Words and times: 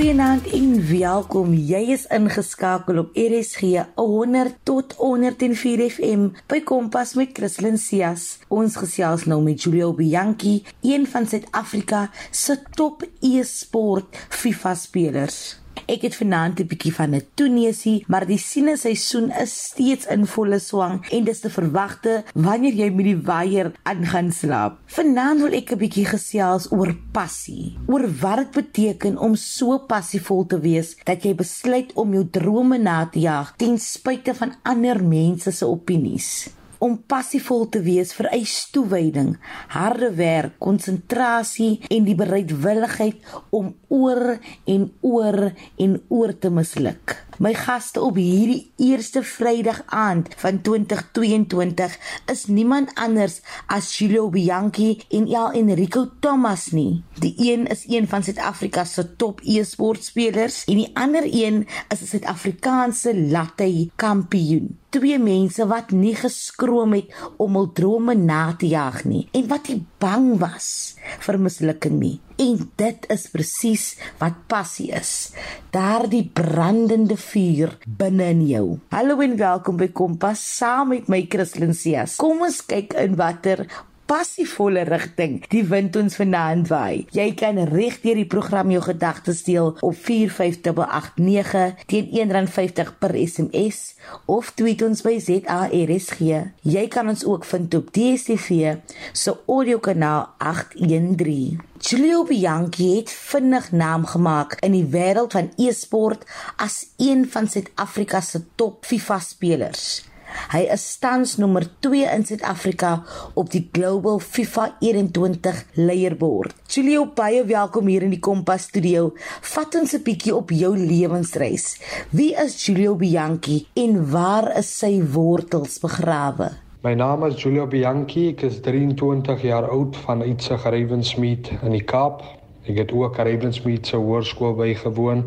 Goeienaand 0.00 0.46
en 0.56 0.70
welkom. 0.88 1.50
Jy 1.52 1.80
is 1.92 2.06
ingeskakel 2.08 3.02
op 3.02 3.18
RSG 3.20 3.82
100 4.00 4.54
tot 4.64 4.94
104 4.96 5.82
FM 5.92 6.22
by 6.48 6.62
Kompas 6.64 7.12
met 7.20 7.34
Christlyn 7.36 7.76
Cias. 7.76 8.38
Ons 8.48 8.78
gesels 8.80 9.26
nou 9.28 9.42
met 9.44 9.60
Julio 9.60 9.92
Bianchi, 9.92 10.62
een 10.80 11.04
van 11.04 11.28
Suid-Afrika 11.28 12.06
se 12.32 12.56
top 12.80 13.04
e-sport 13.20 14.16
FIFA 14.40 14.74
spelers. 14.86 15.42
Ek 15.90 16.04
het 16.06 16.14
vanaand 16.14 16.60
'n 16.60 16.68
bietjie 16.70 16.92
van 16.94 17.14
'n 17.16 17.26
toenesie, 17.34 18.04
maar 18.06 18.26
die 18.26 18.38
siene 18.38 18.76
seisoen 18.76 19.30
is 19.42 19.52
steeds 19.64 20.06
in 20.06 20.26
volle 20.26 20.58
swang 20.58 21.08
en 21.10 21.24
dis 21.24 21.40
te 21.40 21.50
verwagte 21.50 22.22
wanneer 22.34 22.74
jy 22.74 22.90
met 22.90 23.04
die 23.04 23.16
weier 23.16 23.72
aangaan 23.82 24.30
slaap. 24.32 24.78
Vanaand 24.86 25.40
wil 25.40 25.52
ek 25.52 25.72
'n 25.72 25.78
bietjie 25.78 26.06
gesels 26.06 26.70
oor 26.70 26.94
passie. 27.12 27.76
Oor 27.86 28.06
wat 28.20 28.36
dit 28.36 28.50
beteken 28.50 29.18
om 29.18 29.34
so 29.34 29.78
passievol 29.78 30.46
te 30.46 30.60
wees 30.60 30.96
dat 31.04 31.24
jy 31.24 31.34
besluit 31.34 31.92
om 31.94 32.12
jou 32.12 32.28
drome 32.30 32.78
na 32.78 33.06
te 33.06 33.18
jaag 33.18 33.54
ten 33.56 33.78
spyte 33.78 34.34
van 34.34 34.54
ander 34.62 35.04
mense 35.04 35.50
se 35.50 35.66
opinies 35.66 36.50
om 36.80 36.96
passievol 37.12 37.68
te 37.68 37.82
wees 37.84 38.14
vereis 38.16 38.54
toewyding, 38.72 39.34
harde 39.74 40.10
werk, 40.16 40.56
konsentrasie 40.58 41.76
en 41.92 42.06
die 42.08 42.16
bereidwilligheid 42.16 43.20
om 43.54 43.74
oor 43.92 44.38
en 44.64 44.86
oor 45.04 45.50
en 45.76 45.98
oor 46.08 46.32
te 46.40 46.50
misluk. 46.50 47.18
My 47.40 47.52
gaste 47.56 48.02
op 48.04 48.18
hierdie 48.20 48.72
eerste 48.84 49.22
Vrydag 49.24 49.82
aand 49.96 50.32
van 50.42 50.60
2022 50.64 51.94
is 52.32 52.46
niemand 52.52 52.92
anders 53.00 53.38
as 53.68 53.92
Julio 53.96 54.28
Bianchi 54.32 54.90
en 55.08 55.28
El 55.28 55.56
Enrico 55.62 56.06
Thomas 56.20 56.68
nie. 56.76 57.02
Die 57.20 57.34
een 57.52 57.64
is 57.72 57.86
een 57.88 58.08
van 58.08 58.24
Suid-Afrika 58.24 58.84
se 58.84 59.06
top 59.16 59.40
e-sportspelers 59.44 60.64
en 60.68 60.82
die 60.82 60.90
ander 60.92 61.24
een 61.24 61.66
is 61.88 62.02
'n 62.02 62.12
Suid-Afrikaanse 62.12 63.16
latte 63.16 63.88
kampioen 63.96 64.79
twee 64.90 65.18
mense 65.22 65.66
wat 65.70 65.92
nie 65.94 66.14
geskroom 66.18 66.96
het 66.98 67.14
om 67.40 67.58
hul 67.58 67.70
drome 67.76 68.14
na 68.18 68.50
te 68.58 68.70
jag 68.70 69.04
nie 69.06 69.26
en 69.36 69.46
wat 69.50 69.70
nie 69.70 69.80
bang 70.02 70.32
was 70.40 70.96
vir 71.24 71.38
mislukking 71.40 71.98
nie. 72.00 72.16
En 72.40 72.56
dit 72.80 73.06
is 73.12 73.26
presies 73.28 73.84
wat 74.20 74.38
passie 74.48 74.88
is. 74.96 75.32
Daardie 75.74 76.24
brandende 76.24 77.18
vuur 77.20 77.74
binne 77.84 78.30
in 78.32 78.42
jou. 78.48 78.64
Hallo 78.94 79.20
en 79.20 79.36
welkom 79.36 79.76
by 79.80 79.90
Kompas 79.92 80.42
saam 80.56 80.94
met 80.94 81.10
my 81.12 81.26
Christlyn 81.30 81.76
Cias. 81.76 82.16
Kom 82.20 82.40
ons 82.46 82.62
kyk 82.64 82.96
in 83.02 83.18
watter 83.20 83.66
passievolle 84.10 84.82
rigting 84.88 85.36
die 85.52 85.62
wind 85.70 85.94
ons 86.00 86.16
vanaand 86.18 86.66
waai. 86.70 87.06
Jy 87.14 87.28
kan 87.38 87.60
reg 87.70 88.00
deur 88.02 88.18
die 88.18 88.26
program 88.26 88.72
jou 88.74 88.82
gedagtes 88.82 89.44
deel 89.46 89.76
op 89.86 89.94
45889 89.94 91.84
teen 91.90 92.10
R1.50 92.26 92.90
per 92.98 93.14
SMS 93.14 93.78
of 94.26 94.50
tweet 94.58 94.82
ons 94.82 95.04
by 95.06 95.14
ZARSG. 95.22 96.24
Jy 96.66 96.84
kan 96.90 97.12
ons 97.12 97.22
ook 97.28 97.46
vind 97.52 97.78
op 97.78 97.94
DStv 97.94 98.74
se 99.14 99.36
audiokanaal 99.46 100.26
813. 100.42 101.60
Julio 101.80 102.26
Bianchi 102.28 102.90
het 102.98 103.14
vinnig 103.14 103.70
naam 103.72 104.10
gemaak 104.10 104.58
in 104.66 104.74
die 104.74 104.86
wêreld 104.90 105.38
van 105.38 105.54
e-sport 105.56 106.26
as 106.58 106.82
een 106.98 107.28
van 107.30 107.48
Suid-Afrika 107.48 108.20
se 108.20 108.42
top 108.58 108.84
FIFA 108.84 109.22
spelers. 109.30 110.09
Hy 110.52 110.62
is 110.72 110.84
tans 110.98 111.36
nommer 111.36 111.66
2 111.80 112.06
in 112.14 112.24
Suid-Afrika 112.26 113.02
op 113.34 113.50
die 113.50 113.68
Global 113.72 114.18
FIFA 114.18 114.76
21 114.80 115.64
leierboard. 115.74 116.54
Julio, 116.70 117.06
baie 117.14 117.44
welkom 117.44 117.86
hier 117.86 118.02
in 118.06 118.14
die 118.14 118.22
Kompas 118.22 118.68
studio. 118.70 119.12
Vat 119.42 119.74
ons 119.74 119.94
'n 119.94 120.02
bietjie 120.02 120.34
op 120.34 120.50
jou 120.50 120.76
lewensreis. 120.76 121.80
Wie 122.10 122.34
is 122.34 122.66
Julio 122.66 122.94
Bianchi 122.96 123.66
en 123.74 124.10
waar 124.10 124.56
is 124.58 124.78
sy 124.78 125.02
wortels 125.02 125.78
begrawe? 125.78 126.50
My 126.82 126.94
naam 126.94 127.26
is 127.26 127.42
Julio 127.42 127.66
Bianchi. 127.66 128.28
Ek 128.28 128.42
is 128.42 128.60
23 128.64 129.42
jaar 129.42 129.66
oud 129.68 129.96
van 130.06 130.22
Uitse 130.22 130.56
Ravensmeet 130.56 131.50
in 131.62 131.72
die 131.72 131.84
Kaap. 131.84 132.22
Ek 132.64 132.78
het 132.78 132.92
ook 132.92 133.16
Ravensmeet 133.16 133.86
se 133.86 133.96
hoërskool 133.96 134.54
bygewoon 134.54 135.24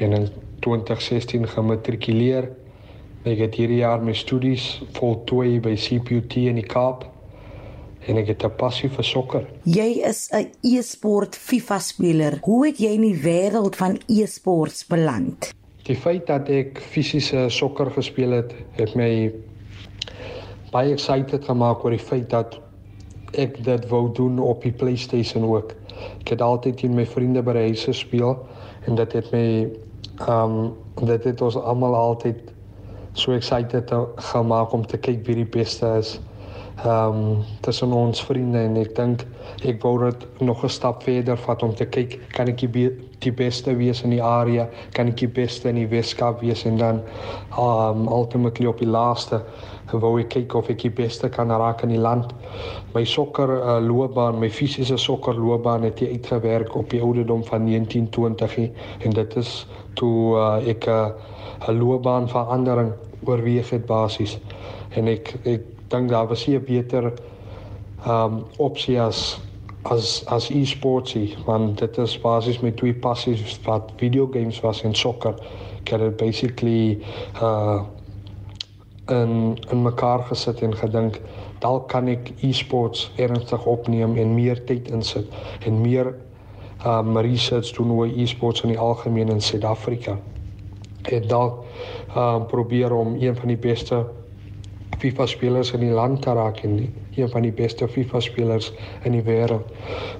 en 0.00 0.12
in 0.12 0.28
2016 0.64 1.48
gematrikuleer. 1.48 2.48
Ek 3.24 3.38
het 3.40 3.54
hierdie 3.56 3.78
jaar 3.78 4.02
my 4.04 4.12
studies 4.12 4.82
voltooi 4.98 5.56
by 5.64 5.70
CPUT 5.80 6.34
in 6.42 6.58
die 6.60 6.66
Kaap 6.68 7.06
en 8.04 8.18
ek 8.20 8.26
het 8.34 8.44
'n 8.44 8.52
passie 8.60 8.90
vir 8.92 9.04
sokker. 9.04 9.46
Jy 9.64 10.04
is 10.04 10.28
'n 10.30 10.52
e-sport 10.60 11.34
FIFA 11.34 11.78
speler. 11.78 12.38
Hoe 12.42 12.66
het 12.66 12.76
jy 12.76 12.92
in 12.92 13.00
die 13.00 13.16
wêreld 13.16 13.76
van 13.76 13.98
e-sports 14.08 14.84
beland? 14.86 15.54
Die 15.84 15.96
feit 15.96 16.26
dat 16.26 16.48
ek 16.50 16.78
fisiese 16.78 17.48
sokker 17.48 17.90
gespeel 17.90 18.30
het, 18.30 18.52
het 18.76 18.94
my 18.94 19.32
baie 20.70 20.92
excited 20.92 21.44
gemaak 21.44 21.84
oor 21.84 21.90
die 21.90 21.98
feit 21.98 22.30
dat 22.30 22.60
ek 23.32 23.64
dit 23.64 23.88
wou 23.88 24.12
doen 24.12 24.38
op 24.38 24.62
die 24.62 24.72
PlayStation 24.72 25.44
ook. 25.44 25.72
Ek 26.20 26.28
het 26.28 26.42
altyd 26.42 26.82
met 26.82 26.94
my 26.94 27.06
vriende 27.06 27.42
by 27.42 27.54
huis 27.54 27.84
gespeel 27.84 28.36
en 28.86 28.94
dit 28.94 29.12
het 29.12 29.32
my 29.32 29.70
ehm 30.28 30.74
um, 31.00 31.06
dit 31.06 31.24
het 31.24 31.40
ons 31.40 31.56
almal 31.56 31.94
altyd 31.94 32.53
so 33.14 33.32
excited 33.32 33.90
gemaak 34.16 34.72
om 34.72 34.86
te 34.86 34.98
kyk 34.98 35.26
wie 35.26 35.34
die 35.34 35.50
beste 35.50 35.86
is. 35.98 36.18
Ehm 36.82 37.16
um, 37.16 37.44
tussen 37.60 37.92
ons 37.92 38.24
vriende 38.24 38.58
en 38.58 38.76
ek 38.76 38.96
dink 38.96 39.20
ek 39.62 39.76
wou 39.84 39.92
dit 40.00 40.24
nog 40.42 40.64
'n 40.64 40.68
stap 40.68 41.02
verder 41.02 41.36
vat 41.38 41.62
om 41.62 41.74
te 41.74 41.86
kyk 41.86 42.18
kan 42.34 42.48
ek 42.48 42.64
die, 42.72 42.90
die 43.18 43.32
beste 43.32 43.76
wees 43.76 44.02
in 44.02 44.10
die 44.10 44.22
area, 44.22 44.66
kan 44.92 45.06
ek 45.06 45.16
die 45.16 45.28
beste 45.28 45.68
in 45.68 45.76
die 45.76 45.86
Weskaap 45.86 46.40
wees 46.40 46.64
en 46.64 46.76
dan 46.76 47.00
ehm 47.56 48.02
um, 48.02 48.08
ultimately 48.08 48.66
op 48.66 48.78
die 48.78 48.90
laaste 48.90 49.40
wou 49.92 50.18
ek 50.18 50.28
kyk 50.34 50.54
of 50.54 50.68
ek 50.68 50.82
die 50.82 50.90
beste 50.90 51.28
kan 51.28 51.48
raak 51.48 51.82
in 51.82 51.88
die 51.94 52.00
land. 52.00 52.34
My 52.94 53.04
sokker 53.04 53.50
uh, 53.60 53.78
loopbaan, 53.78 54.40
my 54.40 54.50
fisiese 54.50 54.96
sokker 54.98 55.34
loopbaan 55.34 55.82
het 55.82 56.00
jy 56.00 56.08
uitgewerk 56.08 56.74
op 56.74 56.90
die 56.90 57.02
ouderdom 57.02 57.44
van 57.44 57.66
1920 57.66 58.70
en 59.04 59.10
dit 59.10 59.36
is 59.36 59.66
toe 59.94 60.34
uh, 60.34 60.68
ek 60.68 60.88
'n 60.88 60.90
uh, 60.90 61.78
loopbaan 61.78 62.28
verandering 62.28 62.92
oorweeg 63.24 63.70
het 63.70 63.86
basies 63.86 64.38
en 64.90 65.08
ek 65.08 65.34
ek 65.44 65.73
dink 65.88 66.08
daar 66.10 66.28
was 66.28 66.44
hier 66.44 66.62
beter 66.62 67.12
ehm 68.04 68.32
um, 68.32 68.44
opsie 68.56 69.00
as 69.00 69.40
as 69.82 70.22
as 70.26 70.50
e-sportsie 70.50 71.36
want 71.44 71.78
dit 71.78 71.98
is 71.98 72.20
basies 72.20 72.60
met 72.60 72.76
twee 72.76 72.94
passies 72.94 73.60
wat 73.64 73.92
video 73.96 74.28
games 74.32 74.60
was 74.60 74.82
en 74.82 74.94
sokker 74.94 75.34
ek 75.80 75.90
het 76.00 76.16
basically 76.16 77.00
uh 77.42 77.82
in 79.12 79.58
in 79.70 79.82
mekaar 79.82 80.22
gesit 80.24 80.62
en 80.62 80.76
gedink 80.76 81.20
dalk 81.60 81.88
kan 81.88 82.08
ek 82.08 82.30
e-sports 82.40 83.10
ernstig 83.16 83.66
opneem 83.66 84.16
en 84.16 84.34
meer 84.34 84.64
tyd 84.64 84.88
insit 84.90 85.28
en 85.66 85.80
meer 85.80 86.14
um 86.86 87.18
research 87.18 87.72
doen 87.76 87.92
oor 87.92 88.08
e-sports 88.08 88.64
in 88.64 88.72
die 88.74 88.78
algemeen 88.78 89.28
in 89.32 89.40
Suid-Afrika. 89.40 90.18
En 91.02 91.28
dalk 91.28 91.64
um 92.16 92.46
probeer 92.46 92.92
om 92.92 93.16
een 93.20 93.36
van 93.36 93.48
die 93.48 93.60
beste 93.60 94.04
FIFA 94.98 95.26
spelers 95.26 95.72
in 95.76 95.80
die 95.80 95.94
land 95.94 96.22
te 96.22 96.32
raak 96.32 96.62
en 96.66 96.78
een 97.14 97.28
van 97.28 97.42
die 97.42 97.52
beste 97.52 97.88
FIFA 97.88 98.20
spelers 98.20 98.72
in 99.02 99.12
die 99.16 99.24
wêreld. 99.26 99.72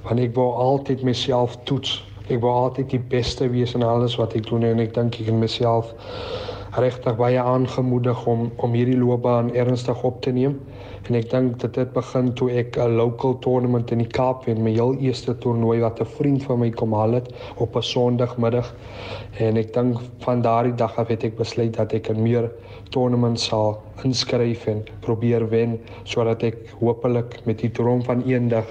Want 0.07 0.19
ek 0.19 0.35
wou 0.35 0.51
altyd 0.53 1.03
myself 1.03 1.57
toets. 1.63 1.99
Ek 2.27 2.41
wou 2.41 2.51
altyd 2.51 2.89
die 2.89 3.03
beste 3.11 3.49
wees 3.53 3.75
in 3.77 3.83
alles 3.85 4.17
wat 4.21 4.33
ek 4.35 4.47
doen 4.49 4.65
en 4.65 4.81
ek 4.81 4.95
dink 4.95 5.19
ek 5.19 5.29
kan 5.29 5.39
myself 5.39 5.93
regtig 6.75 7.15
baie 7.15 7.39
aangemoedig 7.39 8.25
om 8.27 8.49
om 8.57 8.73
hierdie 8.75 8.97
loopbaan 8.99 9.53
ernstig 9.55 10.03
op 10.03 10.21
te 10.21 10.33
neem. 10.35 10.59
En 11.05 11.13
ek 11.13 11.27
dink 11.29 11.59
dit 11.61 11.75
het 11.77 11.91
begin 11.93 12.31
toe 12.33 12.47
ek 12.59 12.77
'n 12.81 12.95
local 12.97 13.35
tournament 13.45 13.91
in 13.93 13.99
die 14.01 14.13
Kaap 14.17 14.47
en 14.49 14.63
my 14.63 14.71
heel 14.73 14.95
eerste 14.97 15.35
toernooi 15.37 15.79
wat 15.79 15.99
'n 16.01 16.05
vriend 16.17 16.43
van 16.43 16.59
my 16.59 16.69
kom 16.69 16.93
haal 16.93 17.13
het 17.13 17.29
op 17.57 17.75
'n 17.75 17.81
Sondagmiddag. 17.81 18.73
En 19.37 19.57
ek 19.57 19.73
dink 19.73 19.99
van 20.25 20.41
daardie 20.41 20.73
dag 20.73 20.97
af 20.97 21.07
het 21.07 21.23
ek 21.23 21.35
besluit 21.37 21.77
dat 21.77 21.93
ek 21.93 22.07
in 22.07 22.21
meer 22.21 22.49
tournaments 22.89 23.45
sal 23.45 23.83
inskryf 24.03 24.65
en 24.67 24.83
probeer 24.99 25.49
wen 25.49 25.79
sodat 26.03 26.43
ek 26.43 26.57
hopelik 26.79 27.45
met 27.45 27.59
die 27.59 27.71
droom 27.71 28.03
van 28.03 28.23
eendag 28.25 28.65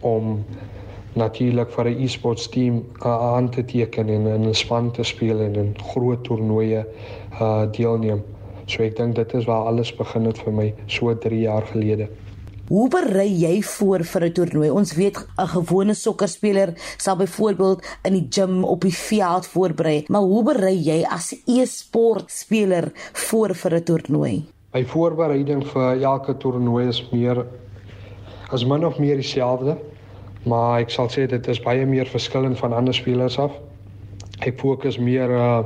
om 0.00 0.44
natuurlik 1.14 1.70
vir 1.70 1.90
'n 1.90 1.98
e-sports 2.04 2.48
team 2.48 2.84
uh, 3.02 3.34
aan 3.34 3.50
te 3.50 3.64
teken 3.64 4.08
en 4.08 4.26
in 4.26 4.48
'n 4.48 4.54
span 4.54 4.90
te 4.92 5.02
speel 5.02 5.40
en 5.40 5.54
in 5.54 5.74
groot 5.82 6.24
toernooie 6.24 6.86
uh 7.40 7.64
deelneem. 7.72 8.35
So 8.66 8.82
ek 8.82 8.96
dink 8.96 9.16
dit 9.16 9.34
is 9.34 9.46
waar 9.46 9.66
alles 9.70 9.92
begin 9.96 10.26
het 10.26 10.38
vir 10.44 10.52
my 10.52 10.74
so 10.86 11.14
3 11.14 11.40
jaar 11.40 11.66
gelede. 11.72 12.08
Hoe 12.66 12.88
berei 12.90 13.28
jy 13.30 13.62
voor 13.62 14.04
vir 14.04 14.24
'n 14.24 14.32
toernooi? 14.32 14.70
Ons 14.70 14.94
weet 14.94 15.16
'n 15.38 15.46
gewone 15.46 15.94
sokkerspeler 15.94 16.74
sal 16.96 17.16
byvoorbeeld 17.16 17.86
in 18.04 18.12
die 18.12 18.26
gim 18.30 18.64
op 18.64 18.80
die 18.80 18.94
veld 18.94 19.46
voorberei, 19.46 20.04
maar 20.08 20.20
hoe 20.22 20.42
berei 20.42 20.74
jy 20.74 21.04
as 21.04 21.32
'n 21.32 21.60
e-sport 21.60 22.30
speler 22.30 22.90
voor 23.12 23.54
vir 23.54 23.74
'n 23.74 23.82
toernooi? 23.82 24.44
My 24.72 24.84
voorbereiding 24.84 25.66
vir 25.66 26.02
elke 26.02 26.36
toernooi 26.36 26.88
is 26.88 27.08
meer 27.12 27.46
as 28.50 28.64
min 28.64 28.84
of 28.84 28.98
meer 28.98 29.16
dieselfde 29.16 29.76
maar 30.46 30.80
ek 30.84 30.92
sal 30.94 31.08
sê 31.10 31.26
dit 31.30 31.48
is 31.50 31.60
baie 31.62 31.86
meer 31.88 32.06
verskillend 32.06 32.58
van 32.60 32.74
ander 32.76 32.94
spelers 32.94 33.38
af. 33.42 33.54
ek 34.44 34.60
fokus 34.60 34.98
meer 35.00 35.30
uh, 35.32 35.64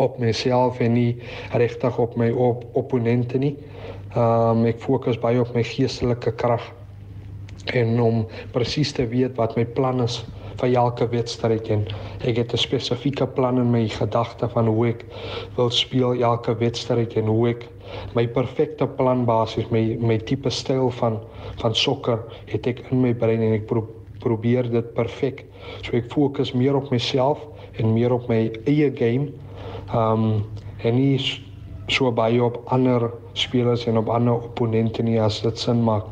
op 0.00 0.18
myself 0.18 0.80
en 0.80 0.96
nie 0.96 1.16
regtig 1.52 1.98
op 1.98 2.16
my 2.16 2.30
op 2.30 2.64
opponente 2.78 3.38
nie. 3.38 3.54
Ehm 4.16 4.60
um, 4.60 4.66
ek 4.66 4.82
fokus 4.82 5.18
baie 5.20 5.40
op 5.40 5.54
my 5.54 5.62
geestelike 5.62 6.32
krag 6.40 6.64
en 7.76 8.00
om 8.00 8.22
presies 8.54 8.92
te 8.96 9.06
weet 9.06 9.36
wat 9.38 9.56
my 9.56 9.64
plan 9.64 10.02
is 10.02 10.22
vir 10.60 10.74
elke 10.76 11.06
wedstryd 11.12 11.68
en 11.72 11.84
ek 12.28 12.36
het 12.42 12.52
'n 12.52 12.64
spesifieke 12.64 13.26
plan 13.26 13.58
in 13.58 13.70
my 13.70 13.88
gedagte 13.88 14.48
van 14.48 14.66
hoe 14.66 14.88
ek 14.88 15.04
wil 15.56 15.70
speel 15.70 16.22
elke 16.22 16.54
wedstryd 16.54 17.16
en 17.16 17.26
hoe 17.26 17.48
ek 17.48 17.68
my 18.14 18.26
perfekte 18.26 18.86
plan 18.86 19.24
basies 19.24 19.70
my 19.70 19.96
my 20.00 20.18
tipe 20.18 20.50
styl 20.50 20.90
van 20.90 21.20
van 21.62 21.74
sokker 21.74 22.18
het 22.46 22.66
ek 22.66 22.84
in 22.90 23.00
my 23.02 23.12
brein 23.14 23.42
en 23.42 23.52
ek 23.52 23.66
pro, 23.66 23.86
probeer 24.20 24.68
dit 24.70 24.94
perfek. 24.94 25.44
So 25.82 25.96
ek 25.96 26.10
fokus 26.12 26.52
meer 26.52 26.76
op 26.76 26.90
myself 26.90 27.40
en 27.78 27.94
meer 27.94 28.12
op 28.12 28.28
my 28.28 28.50
eie 28.66 28.90
game. 28.90 29.32
Ehm 29.90 30.24
um, 30.24 30.44
en 30.80 30.94
nie 30.96 31.18
so 31.90 32.10
baie 32.12 32.38
op 32.44 32.60
ander 32.72 33.10
spelers 33.32 33.86
en 33.86 33.98
op 33.98 34.08
ander 34.08 34.34
opponente 34.34 35.02
nie 35.02 35.18
as 35.20 35.40
dit 35.42 35.58
sin 35.58 35.82
maak. 35.84 36.06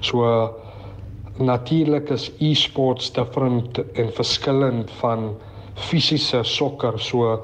So 0.00 0.50
natuurlik 1.38 2.10
is 2.14 2.30
e-sports 2.38 3.10
different 3.12 3.80
en 3.98 4.12
verskillend 4.12 4.90
van 5.00 5.34
fisiese 5.74 6.44
sokker. 6.44 6.98
So 7.00 7.40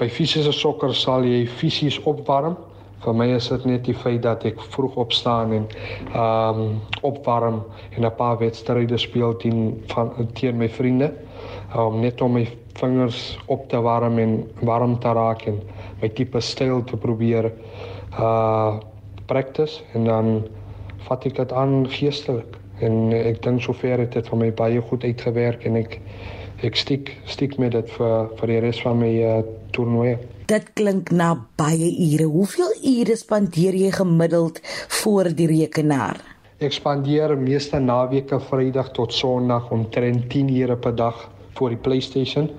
by 0.00 0.08
fisiese 0.08 0.52
sokker 0.56 0.94
sal 0.96 1.28
jy 1.28 1.44
fisies 1.46 2.00
opwarm. 2.08 2.56
Vir 3.04 3.16
my 3.16 3.30
is 3.36 3.48
dit 3.48 3.64
net 3.68 3.84
die 3.84 3.96
feit 3.96 4.22
dat 4.24 4.44
ek 4.48 4.60
vroeg 4.72 4.96
opstaan 5.00 5.52
en 5.56 5.68
ehm 6.14 6.64
um, 6.64 6.80
opwarm 7.02 7.62
en 7.96 8.04
'n 8.04 8.16
paar 8.16 8.38
wedstryde 8.38 8.98
speel 8.98 9.36
teen 9.36 9.82
van 9.92 10.12
teen 10.34 10.56
my 10.56 10.68
vriende 10.68 11.12
um, 11.74 12.00
net 12.00 12.20
om 12.20 12.32
my 12.38 12.46
vingers 12.80 13.38
op 13.46 13.68
te 13.68 13.80
warm 13.80 14.18
en 14.18 14.36
warm 14.66 14.98
te 15.00 15.12
raak 15.12 15.46
en 15.50 15.60
my 16.00 16.08
tipe 16.08 16.40
styl 16.40 16.84
te 16.84 16.96
probeer 16.96 17.52
uh 18.18 18.78
practice 19.30 19.84
en 19.94 20.04
dan 20.04 20.28
vat 21.06 21.26
ek 21.28 21.36
dit 21.36 21.52
aan 21.54 21.84
geestelik 21.86 22.56
en 22.82 23.12
ek 23.14 23.38
dink 23.44 23.62
sover 23.62 24.02
het 24.02 24.16
dit 24.16 24.30
vir 24.32 24.40
my 24.40 24.48
baie 24.58 24.82
goed 24.88 25.04
uitgewerk 25.06 25.66
en 25.68 25.78
ek 25.78 26.00
ek 26.66 26.76
stiek 26.76 27.12
stiek 27.30 27.54
met 27.62 27.72
dit 27.76 27.92
vir 27.96 28.32
vir 28.40 28.52
die 28.52 28.60
res 28.66 28.80
van 28.84 28.98
my 29.00 29.10
uh, 29.24 29.38
toernooi. 29.72 30.16
Dit 30.50 30.72
klink 30.76 31.12
na 31.14 31.32
baie 31.60 31.88
ure. 31.88 32.26
Hoeveel 32.28 32.74
ure 32.90 33.16
spandeer 33.16 33.76
jy 33.78 33.92
gemiddeld 33.94 34.60
voor 35.00 35.30
die 35.38 35.46
rekenaar? 35.48 36.18
Ek 36.60 36.74
spandeer 36.76 37.36
meeste 37.38 37.78
naweke 37.80 38.40
Vrydag 38.50 38.90
tot 38.98 39.14
Sondag 39.16 39.70
omtrent 39.72 40.26
10 40.34 40.50
ure 40.58 40.76
per 40.76 40.96
dag 40.98 41.22
voor 41.58 41.68
die 41.68 41.78
PlayStation. 41.78 42.50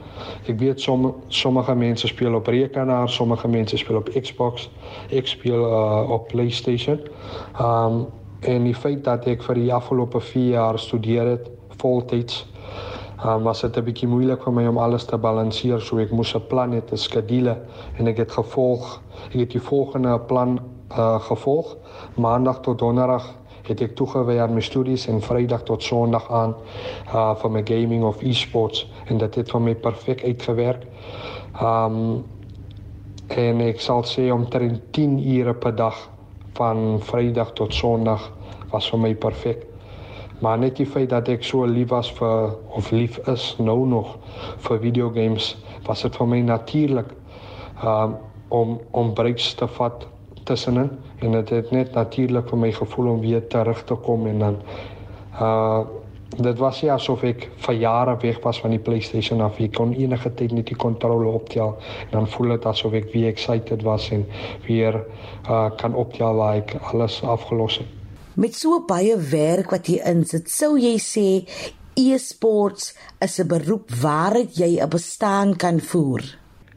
Ek 0.47 0.59
weet 0.59 0.81
som, 0.81 1.13
sommige 1.27 1.75
mense 1.75 2.07
speel 2.07 2.35
op 2.35 2.47
rekenaar, 2.47 3.09
sommige 3.09 3.47
mense 3.47 3.77
speel 3.77 3.97
op 4.01 4.09
Xbox. 4.21 4.69
Ek 5.09 5.27
speel 5.27 5.65
uh, 5.65 6.09
op 6.11 6.27
PlayStation. 6.27 6.99
Um 7.59 8.07
en 8.41 8.63
die 8.65 8.75
feit 8.75 9.03
dat 9.05 9.27
ek 9.29 9.43
vir 9.45 9.59
die 9.59 9.73
afgelope 9.73 10.17
4 10.19 10.55
jaar 10.55 10.79
studeer 10.81 11.27
het 11.29 11.49
voltyds 11.77 12.39
um, 13.25 13.43
was 13.43 13.61
dit 13.61 13.77
'n 13.77 13.83
bietjie 13.85 14.07
moeilik 14.09 14.41
vir 14.43 14.53
my 14.53 14.65
om 14.67 14.77
alles 14.77 15.05
te 15.05 15.17
balanseer 15.17 15.81
so 15.81 15.97
ek 15.97 16.11
moes 16.11 16.33
'n 16.35 16.47
plan 16.47 16.73
hê, 16.73 16.81
'n 16.81 16.97
skedule 16.97 17.57
en 17.97 18.07
ek 18.07 18.17
het 18.17 18.31
gevolg 18.31 19.01
ek 19.29 19.39
het 19.39 19.51
die 19.51 19.61
volgende 19.61 20.19
plan 20.19 20.59
uh, 20.91 21.19
gevolg 21.19 21.77
maandag 22.15 22.61
tot 22.61 22.79
donderdag 22.79 23.29
het 23.67 23.81
ek 23.81 23.95
toegewy 23.95 24.37
aan 24.41 24.53
my 24.53 24.61
studies 24.61 25.07
en 25.11 25.21
vrydag 25.21 25.63
tot 25.69 25.83
sonderdag 25.83 26.29
aan 26.31 26.55
uh 27.13 27.31
vir 27.41 27.51
my 27.51 27.63
gaming 27.67 28.03
of 28.03 28.21
e-sports 28.21 28.85
en 29.05 29.17
dit 29.17 29.35
het 29.35 29.51
vir 29.51 29.61
my 29.61 29.75
perfek 29.75 30.23
uitgewerk. 30.23 30.85
Um 31.61 32.23
en 33.31 33.61
ek 33.63 33.79
sal 33.79 34.03
sê 34.03 34.27
omtrent 34.31 34.81
10 34.91 35.19
ure 35.37 35.53
per 35.53 35.75
dag 35.75 35.97
van 36.57 36.99
vrydag 36.99 37.53
tot 37.55 37.73
sonderdag 37.73 38.31
was 38.71 38.89
vir 38.91 38.99
my 38.99 39.13
perfek. 39.15 39.67
Maar 40.41 40.57
net 40.57 40.77
die 40.81 40.85
feit 40.89 41.09
dat 41.09 41.29
ek 41.29 41.43
so 41.45 41.65
lief 41.69 41.91
was 41.93 42.09
vir 42.17 42.55
of 42.75 42.91
lief 42.91 43.19
is 43.29 43.55
nou 43.59 43.85
nog 43.87 44.17
vir 44.67 44.81
videogames 44.81 45.55
was 45.87 46.01
dit 46.01 46.15
vir 46.17 46.27
my 46.27 46.41
natuurlik 46.41 47.13
um 47.83 48.17
om 48.51 48.79
om 48.91 49.13
breaks 49.13 49.53
te 49.55 49.67
vat 49.77 50.07
tussenin 50.43 50.89
en 51.19 51.31
dit 51.31 51.49
het 51.49 51.71
net 51.71 51.93
natuurlik 51.93 52.49
vir 52.49 52.57
my 52.57 52.71
gevoel 52.71 53.07
om 53.15 53.19
weer 53.21 53.47
terug 53.47 53.83
te 53.83 53.95
kom 53.95 54.27
en 54.27 54.39
dan 54.39 54.61
uh 55.39 55.81
dit 56.31 56.57
was 56.57 56.79
ja 56.79 56.93
asof 56.95 57.23
ek 57.27 57.49
vir 57.65 57.75
jare 57.75 58.15
weg 58.21 58.37
was 58.43 58.61
van 58.63 58.71
die 58.71 58.79
PlayStation 58.79 59.41
af. 59.43 59.59
Ek 59.59 59.73
kon 59.75 59.91
enige 59.93 60.31
tyd 60.39 60.53
net 60.55 60.69
die 60.71 60.77
kontrole 60.79 61.27
optel 61.27 61.75
en 62.05 62.13
dan 62.13 62.27
voel 62.27 62.55
dit 62.55 62.65
asof 62.71 62.93
ek 62.93 63.09
weer 63.11 63.27
excited 63.27 63.83
was 63.83 64.09
en 64.15 64.25
weer 64.67 65.01
uh 65.49 65.69
kan 65.77 65.95
optel 65.95 66.39
waar 66.39 66.61
ek 66.61 66.77
alles 66.93 67.19
afgelos 67.23 67.81
het. 67.83 67.87
Met 68.39 68.55
so 68.55 68.79
baie 68.87 69.17
werk 69.17 69.71
wat 69.75 69.89
jy 69.91 69.99
insit, 70.07 70.47
sou 70.47 70.77
jy 70.79 70.95
sê 71.03 71.43
e-sports 71.99 72.93
is 73.19 73.39
'n 73.39 73.47
beroep 73.47 73.91
waaruit 73.91 74.55
jy 74.55 74.79
'n 74.79 74.89
bestaan 74.89 75.55
kan 75.57 75.79
voer? 75.79 76.23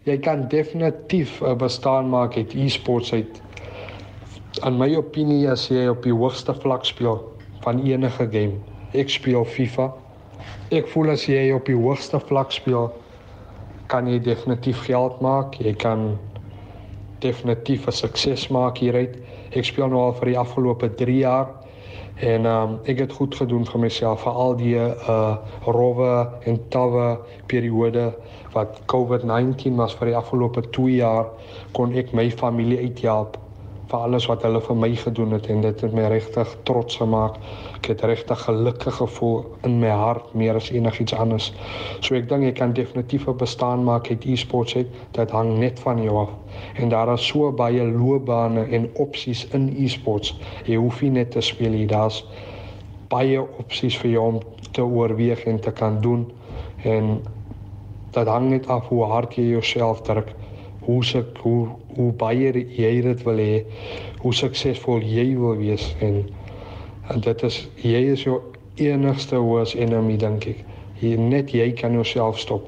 Jy 0.05 0.19
kan 0.19 0.49
definitief 0.49 1.41
'n 1.43 1.57
bestaan 1.57 2.11
maak 2.11 2.37
uit 2.37 2.55
e-sports 2.55 3.13
uit 3.13 3.41
in 4.63 4.79
my 4.79 4.87
opinie 4.95 5.49
as 5.51 5.67
jy 5.71 5.89
op 5.91 6.05
die 6.07 6.15
hoogste 6.15 6.55
vlak 6.63 6.85
speel 6.87 7.19
van 7.65 7.81
enige 7.83 8.27
game. 8.31 8.61
Ek 8.95 9.11
speel 9.11 9.43
FIFA. 9.45 9.89
Ek 10.75 10.87
voel 10.93 11.11
as 11.15 11.25
jy 11.27 11.49
op 11.57 11.67
die 11.67 11.79
hoogste 11.79 12.21
vlak 12.29 12.55
speel, 12.55 12.93
kan 13.91 14.07
jy 14.07 14.21
definitief 14.23 14.85
geld 14.87 15.19
maak. 15.25 15.59
Jy 15.59 15.75
kan 15.75 16.15
definitief 17.25 17.89
'n 17.89 17.93
sukses 17.93 18.49
maak 18.49 18.79
hieruit. 18.79 19.19
Ek 19.57 19.65
speel 19.65 19.89
nou 19.89 20.01
al 20.01 20.15
vir 20.21 20.35
die 20.35 20.39
afgelope 20.39 20.89
3 21.03 21.19
jaar 21.19 21.51
en 22.23 22.47
um, 22.47 22.79
ek 22.87 22.99
het 22.99 23.13
goed 23.13 23.35
gedoen 23.35 23.65
vir 23.67 23.81
myself 23.81 24.23
vir 24.23 24.33
al 24.33 24.55
die 24.55 24.79
uh 24.79 25.37
rowwe 25.67 26.31
en 26.47 26.61
tawwe 26.71 27.19
periode 27.51 28.15
wat 28.55 28.79
COVID-19 28.87 29.75
was 29.75 29.95
vir 29.99 30.13
die 30.13 30.17
afgelope 30.17 30.63
2 30.71 30.95
jaar 31.03 31.27
kon 31.73 31.95
ek 31.99 32.15
my 32.15 32.31
familie 32.31 32.79
uithelp 32.79 33.44
vir 33.91 33.99
alles 34.07 34.27
wat 34.31 34.43
hulle 34.47 34.61
vir 34.65 34.77
my 34.77 34.91
gedoen 34.97 35.35
het 35.37 35.49
en 35.53 35.61
dit 35.65 35.81
het 35.85 35.93
my 35.97 36.07
regtig 36.13 36.55
trots 36.69 36.97
gemaak. 37.01 37.37
Ek 37.79 37.91
het 37.93 38.05
regtig 38.09 38.45
gelukkig 38.47 38.97
gevoel 39.01 39.45
in 39.69 39.79
my 39.81 39.93
hart 39.93 40.33
meer 40.35 40.57
as 40.57 40.71
enigiets 40.73 41.15
anders. 41.15 41.51
So 42.01 42.17
ek 42.19 42.29
dink 42.29 42.47
jy 42.49 42.53
kan 42.53 42.73
definitief 42.73 43.29
'n 43.29 43.37
bestaan 43.37 43.85
maak 43.85 44.11
uit 44.11 44.25
e-sports 44.25 44.77
uit. 44.77 44.89
Dit 45.13 45.31
hang 45.31 45.59
net 45.59 45.81
van 45.81 46.03
jou 46.03 46.17
af. 46.17 46.31
En 46.77 46.89
daar 46.89 47.13
is 47.13 47.27
so 47.27 47.53
baie 47.53 47.85
loopbane 47.85 48.65
en 48.71 48.91
opsies 48.95 49.47
in 49.53 49.75
e-sports. 49.79 50.35
Jy 50.65 50.77
hoef 50.77 51.03
nie 51.03 51.11
net 51.11 51.31
te 51.31 51.41
speel 51.41 51.71
nie, 51.71 51.87
daar's 51.87 52.25
baie 53.09 53.41
opsies 53.41 53.97
vir 53.99 54.11
jou 54.11 54.25
om 54.33 54.41
te 54.73 54.83
oorweeg 54.83 55.45
en 55.45 55.61
te 55.61 55.73
kan 55.73 56.01
doen 56.01 56.31
en 56.85 57.21
dit 58.15 58.27
hang 58.27 58.49
net 58.51 58.67
af 58.71 58.89
hoe 58.89 59.05
hard 59.11 59.35
jy 59.39 59.45
jouself 59.55 60.03
druk 60.07 60.31
hoe 60.87 61.05
se 61.05 61.25
hoe 61.43 61.69
hoe 61.97 62.13
baie 62.13 62.53
jy 62.53 62.93
dit 63.03 63.23
wil 63.25 63.39
hê, 63.39 63.65
hoe 64.23 64.35
suksesvol 64.35 65.05
jy 65.07 65.27
wil 65.39 65.57
wees 65.61 65.85
en, 66.03 66.25
en 67.11 67.21
dit 67.21 67.43
is 67.49 67.61
jy 67.83 68.03
is 68.15 68.25
jou 68.27 68.41
enigste 68.83 69.39
worst 69.39 69.79
enemy 69.79 70.17
dink 70.19 70.49
ek. 70.51 70.65
Jy 71.01 71.17
net 71.21 71.53
jy 71.55 71.71
kan 71.79 71.95
jouself 71.95 72.39
stop. 72.43 72.67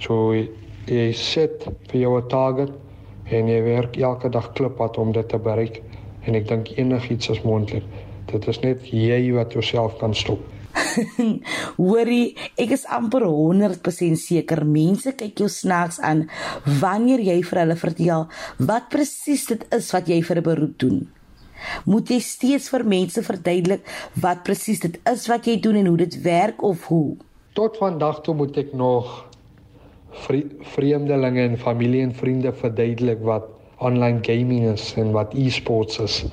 So 0.00 0.32
jy 0.32 1.12
sit 1.12 1.66
vir 1.90 2.00
jou 2.00 2.16
'n 2.18 2.28
target 2.28 2.72
en 3.30 3.48
jy 3.48 3.60
werk 3.62 3.96
elke 3.96 4.28
dag 4.28 4.52
klippad 4.52 4.98
om 4.98 5.12
dit 5.12 5.28
te 5.28 5.38
bereik 5.38 5.82
en 6.26 6.34
ek 6.34 6.48
dink 6.48 6.72
enigiets 6.78 7.28
is 7.28 7.42
moontlik. 7.42 7.84
Dit 8.26 8.48
is 8.48 8.60
net 8.60 8.84
jy 8.86 9.32
wat 9.32 9.52
jouself 9.52 9.98
kan 9.98 10.14
stop. 10.14 10.40
Hoorie, 11.80 12.34
ek 12.60 12.74
is 12.76 12.84
amper 12.90 13.24
100% 13.28 14.20
seker 14.20 14.64
mense 14.68 15.14
kyk 15.18 15.42
jou 15.44 15.48
snaaks 15.52 16.00
aan 16.04 16.26
wanneer 16.80 17.22
jy 17.24 17.38
vir 17.48 17.62
hulle 17.64 17.78
vertel 17.80 18.28
wat 18.70 18.90
presies 18.92 19.46
dit 19.50 19.66
is 19.74 19.90
wat 19.94 20.08
jy 20.10 20.22
vir 20.22 20.40
'n 20.42 20.48
beroep 20.50 20.78
doen. 20.78 21.02
Moet 21.86 22.10
jy 22.10 22.20
steeds 22.20 22.68
vir 22.74 22.84
mense 22.84 23.22
verduidelik 23.22 23.86
wat 24.22 24.42
presies 24.46 24.80
dit 24.82 24.98
is 25.06 25.28
wat 25.30 25.46
jy 25.46 25.60
doen 25.62 25.76
en 25.76 25.86
hoe 25.86 26.00
dit 26.04 26.22
werk 26.22 26.62
of 26.62 26.86
hoe? 26.90 27.16
Tot 27.54 27.76
vandag 27.76 28.22
toe 28.22 28.34
moet 28.34 28.56
ek 28.56 28.72
nog 28.74 29.26
vreemdelinge 30.74 31.42
en 31.42 31.58
familie 31.58 32.02
en 32.02 32.14
vriende 32.14 32.52
verduidelik 32.52 33.22
wat 33.24 33.48
online 33.78 34.20
gaming 34.22 34.72
is 34.72 34.94
en 34.96 35.12
wat 35.12 35.34
e-sports 35.34 35.98
is. 35.98 36.24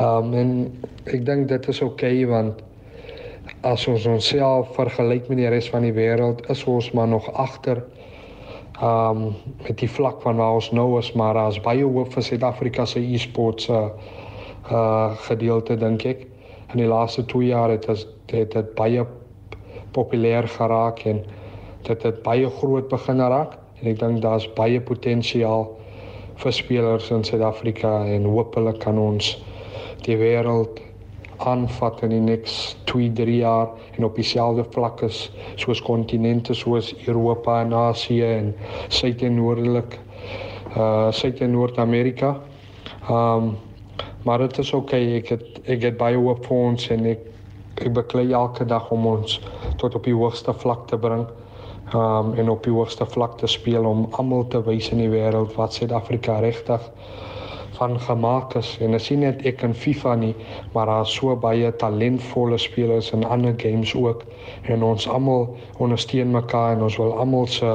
Um 0.00 0.34
en 0.34 0.52
ek 1.04 1.24
dink 1.26 1.48
dit 1.48 1.68
is 1.68 1.82
oukei 1.82 2.22
okay, 2.22 2.26
want 2.30 2.62
as 3.62 3.86
ons 3.86 4.06
onsself 4.10 4.74
vergelyk 4.74 5.28
met 5.30 5.38
die 5.38 5.50
res 5.50 5.68
van 5.70 5.84
die 5.86 5.94
wêreld, 5.94 6.42
is 6.50 6.64
ons 6.66 6.90
maar 6.96 7.08
nog 7.08 7.28
agter 7.38 7.82
um 8.82 9.36
met 9.62 9.76
die 9.78 9.90
vlak 9.90 10.22
van 10.24 10.36
waar 10.40 10.56
ons 10.58 10.72
nou 10.74 10.98
is, 10.98 11.12
maar 11.14 11.38
as 11.38 11.60
baie 11.62 11.84
hoop 11.84 12.10
vir 12.14 12.24
Suid-Afrika 12.26 12.86
se 12.86 12.98
e-sports 13.00 13.68
uh, 13.70 13.84
uh 14.70 15.14
gedeelte 15.28 15.76
dink 15.78 16.06
ek. 16.08 16.24
In 16.72 16.82
die 16.82 16.88
laaste 16.90 17.22
2 17.30 17.52
jaar 17.52 17.70
het 17.70 17.86
dit 17.86 18.06
het 18.32 18.52
dit 18.56 18.74
baie 18.74 19.04
populêr 19.94 20.48
geraak 20.48 21.04
en 21.06 21.22
dit 21.86 22.02
het 22.02 22.22
baie 22.24 22.50
groot 22.58 22.88
begin 22.88 23.20
raak 23.20 23.58
en 23.80 23.90
ek 23.92 23.98
dink 24.00 24.22
daar's 24.24 24.48
baie 24.56 24.80
potensiaal 24.80 25.68
vir 26.42 26.52
spelers 26.52 27.10
in 27.14 27.22
Suid-Afrika 27.24 28.00
en 28.08 28.26
hopelik 28.26 28.80
kan 28.82 28.98
ons 28.98 29.36
die 30.06 30.16
wêreld 30.18 30.80
aanvat 31.44 32.02
in 32.02 32.12
die 32.14 32.20
next 32.20 32.76
2-3 32.90 33.34
jaar 33.40 33.68
en 33.96 34.04
op 34.04 34.16
dieselfde 34.16 34.64
vlakke 34.74 35.08
soos 35.54 35.82
kontinente 35.82 36.54
soos 36.54 36.92
Europa 37.06 37.60
en 37.60 37.74
Asië 37.74 38.24
en 38.24 38.54
Suid- 38.88 39.22
en 39.22 39.34
Noordelik 39.34 39.98
uh 40.76 41.10
Suid- 41.10 41.40
en 41.40 41.50
Noord-Amerika. 41.50 42.40
Um 43.10 43.56
maar 44.22 44.38
dit 44.38 44.58
is 44.58 44.72
oké, 44.72 44.82
okay. 44.82 45.14
ek 45.14 45.28
het 45.28 45.60
ek 45.64 45.82
het 45.82 45.96
baie 45.96 46.16
hoop 46.16 46.46
vir 46.46 46.56
ons 46.56 46.88
en 46.94 47.06
ek 47.06 47.26
ek 47.76 47.92
beklei 47.92 48.32
elke 48.32 48.64
dag 48.64 48.90
om 48.90 49.06
ons 49.06 49.40
tot 49.76 49.94
op 49.94 50.04
die 50.04 50.14
hoogste 50.14 50.54
vlak 50.54 50.86
te 50.88 50.98
bring. 50.98 51.26
Um 51.94 52.34
en 52.38 52.48
op 52.50 52.62
die 52.64 52.72
hoogste 52.72 53.06
vlak 53.06 53.38
te 53.38 53.46
speel 53.46 53.84
om 53.84 54.06
almal 54.12 54.46
te 54.48 54.62
wys 54.62 54.92
in 54.92 54.98
die 54.98 55.10
wêreld 55.10 55.56
wat 55.56 55.74
Suid-Afrika 55.74 56.38
regtig 56.40 56.90
van 57.82 58.00
gemaak 58.00 58.54
is. 58.54 58.76
En 58.80 58.94
as 58.94 59.08
jy 59.10 59.16
net 59.18 59.42
ek 59.48 59.64
in 59.66 59.74
FIFA 59.74 60.14
nie 60.20 60.34
maar 60.74 60.86
daar 60.86 61.06
is 61.06 61.14
so 61.18 61.34
baie 61.36 61.70
talentvolle 61.82 62.58
spelers 62.58 63.10
in 63.16 63.24
ander 63.24 63.54
games 63.58 63.94
ook. 63.98 64.22
En 64.70 64.84
ons 64.86 65.08
almal 65.08 65.48
ondersteun 65.82 66.30
mekaar 66.30 66.76
en 66.76 66.86
ons 66.86 66.98
wil 67.00 67.14
almal 67.18 67.46
se 67.50 67.72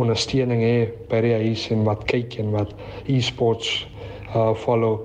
ondersteuning 0.00 0.64
hê 0.64 0.88
by 1.10 1.20
die 1.26 1.34
huis 1.44 1.68
en 1.74 1.84
wat 1.88 2.06
kyk 2.08 2.38
en 2.40 2.52
wat 2.56 2.72
e-sports 3.12 3.82
uh 4.32 4.52
follow 4.56 5.02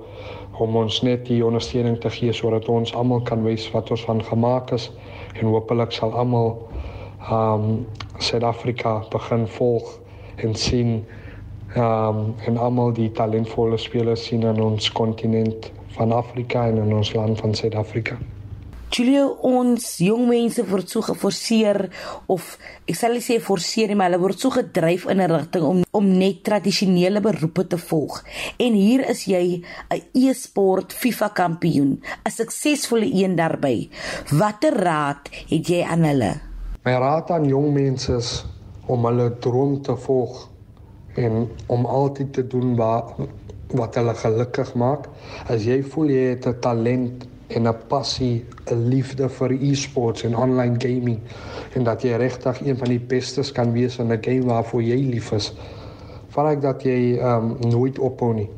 om 0.64 0.76
ons 0.80 1.02
net 1.06 1.26
die 1.28 1.42
ondersteuning 1.44 1.98
te 2.02 2.10
gee 2.10 2.32
sodat 2.32 2.68
ons 2.72 2.94
almal 2.96 3.20
kan 3.28 3.44
wys 3.44 3.68
wat 3.74 3.92
ons 3.94 4.06
van 4.08 4.24
gemaak 4.24 4.72
is. 4.74 4.88
En 5.36 5.52
hopelik 5.52 5.92
sal 5.92 6.16
almal 6.16 6.56
um 7.28 7.84
Suid-Afrika 8.18 9.02
begin 9.12 9.44
volg 9.58 9.98
en 10.42 10.54
sien 10.54 11.02
um, 11.76 12.34
en 12.46 12.56
almal 12.56 12.92
die 12.96 13.10
talentvolle 13.12 13.78
spelers 13.78 14.24
sien 14.30 14.46
in 14.48 14.60
ons 14.62 14.90
kontinent 14.92 15.70
van 15.98 16.12
Afrika 16.12 16.66
en 16.68 16.82
in 16.82 16.94
ons 16.94 17.12
land 17.16 17.40
van 17.40 17.54
Suid-Afrika. 17.54 18.18
Julio 18.88 19.34
ons 19.44 19.84
jong 20.00 20.22
mense 20.30 20.62
word 20.64 20.88
so 20.88 21.04
geforseer 21.04 21.90
of 22.32 22.54
ek 22.88 22.96
sal 22.96 23.12
nie 23.12 23.24
sê 23.24 23.36
forceer 23.44 23.90
nie 23.90 23.98
maar 24.00 24.08
hulle 24.08 24.22
word 24.22 24.40
so 24.40 24.48
gedryf 24.54 25.04
in 25.12 25.20
'n 25.20 25.28
rigting 25.28 25.64
om 25.64 25.82
om 25.92 26.06
net 26.08 26.42
tradisionele 26.42 27.20
beroepe 27.20 27.66
te 27.68 27.76
volg. 27.76 28.24
En 28.56 28.72
hier 28.72 29.04
is 29.10 29.26
jy 29.26 29.62
'n 29.90 30.02
e-sport 30.14 30.92
FIFA 30.92 31.28
kampioen, 31.28 32.00
'n 32.24 32.30
suksesvolle 32.30 33.12
een 33.12 33.36
daarbey. 33.36 33.90
Watter 34.32 34.72
raad 34.72 35.28
het 35.50 35.68
jy 35.68 35.82
aan 35.82 36.04
hulle? 36.04 36.40
My 36.84 36.92
raad 36.92 37.30
aan 37.30 37.44
jong 37.44 37.72
mense 37.74 38.16
is 38.16 38.44
om 38.86 39.04
hulle 39.04 39.38
droom 39.38 39.82
te 39.82 39.96
volg 39.96 40.48
en 41.18 41.48
om 41.66 41.86
altyd 41.86 42.32
te 42.32 42.46
doen 42.46 42.76
wat 42.78 43.14
wat 43.76 43.98
hulle 43.98 44.14
gelukkig 44.16 44.70
maak. 44.80 45.10
As 45.52 45.66
jy 45.68 45.82
voel 45.84 46.12
jy 46.14 46.22
het 46.32 46.46
'n 46.48 46.60
talent 46.64 47.26
en 47.48 47.68
'n 47.68 47.76
passie, 47.88 48.44
'n 48.70 48.88
liefde 48.88 49.28
vir 49.28 49.52
e-sports 49.52 50.24
en 50.24 50.36
online 50.36 50.76
gaming 50.78 51.20
en 51.74 51.84
dat 51.84 52.02
jy 52.02 52.16
regtig 52.16 52.60
een 52.60 52.76
van 52.76 52.88
die 52.88 53.00
bestes 53.00 53.52
kan 53.52 53.72
wees 53.72 53.98
in 53.98 54.12
'n 54.12 54.22
game 54.22 54.44
waarvoor 54.44 54.82
jy 54.82 54.96
lief 55.10 55.32
is, 55.32 55.52
val 56.28 56.46
ek 56.46 56.62
dat 56.62 56.82
jy 56.82 57.18
um 57.20 57.56
nooit 57.60 57.98
ophou 57.98 58.34
nie. 58.34 58.48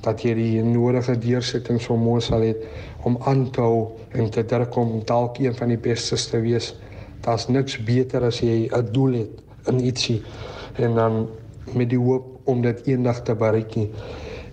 Dat 0.00 0.22
jy 0.22 0.34
die 0.34 0.62
nodige 0.62 1.18
deursettingsvermoë 1.18 2.20
sal 2.20 2.40
hê 2.40 2.54
om 3.02 3.18
aan 3.24 3.50
te 3.50 3.60
hou 3.60 3.88
en 4.08 4.30
te 4.30 4.44
druk 4.44 4.76
om 4.76 5.02
dalk 5.04 5.38
een 5.38 5.54
van 5.54 5.68
die 5.68 5.78
bestes 5.78 6.26
te 6.26 6.40
wees. 6.40 6.74
Daar's 7.20 7.48
niks 7.48 7.78
beter 7.84 8.24
as 8.24 8.40
jy 8.40 8.68
'n 8.72 8.92
doel 8.92 9.12
het 9.12 9.42
in 9.66 9.80
ietsie 9.80 10.22
en 10.76 10.94
dan 10.94 11.28
met 11.74 11.90
die 11.90 12.00
hoop 12.00 12.48
om 12.48 12.62
dit 12.62 12.86
eendag 12.86 13.22
te 13.22 13.34
bereik 13.34 13.74
nie. 13.76 13.88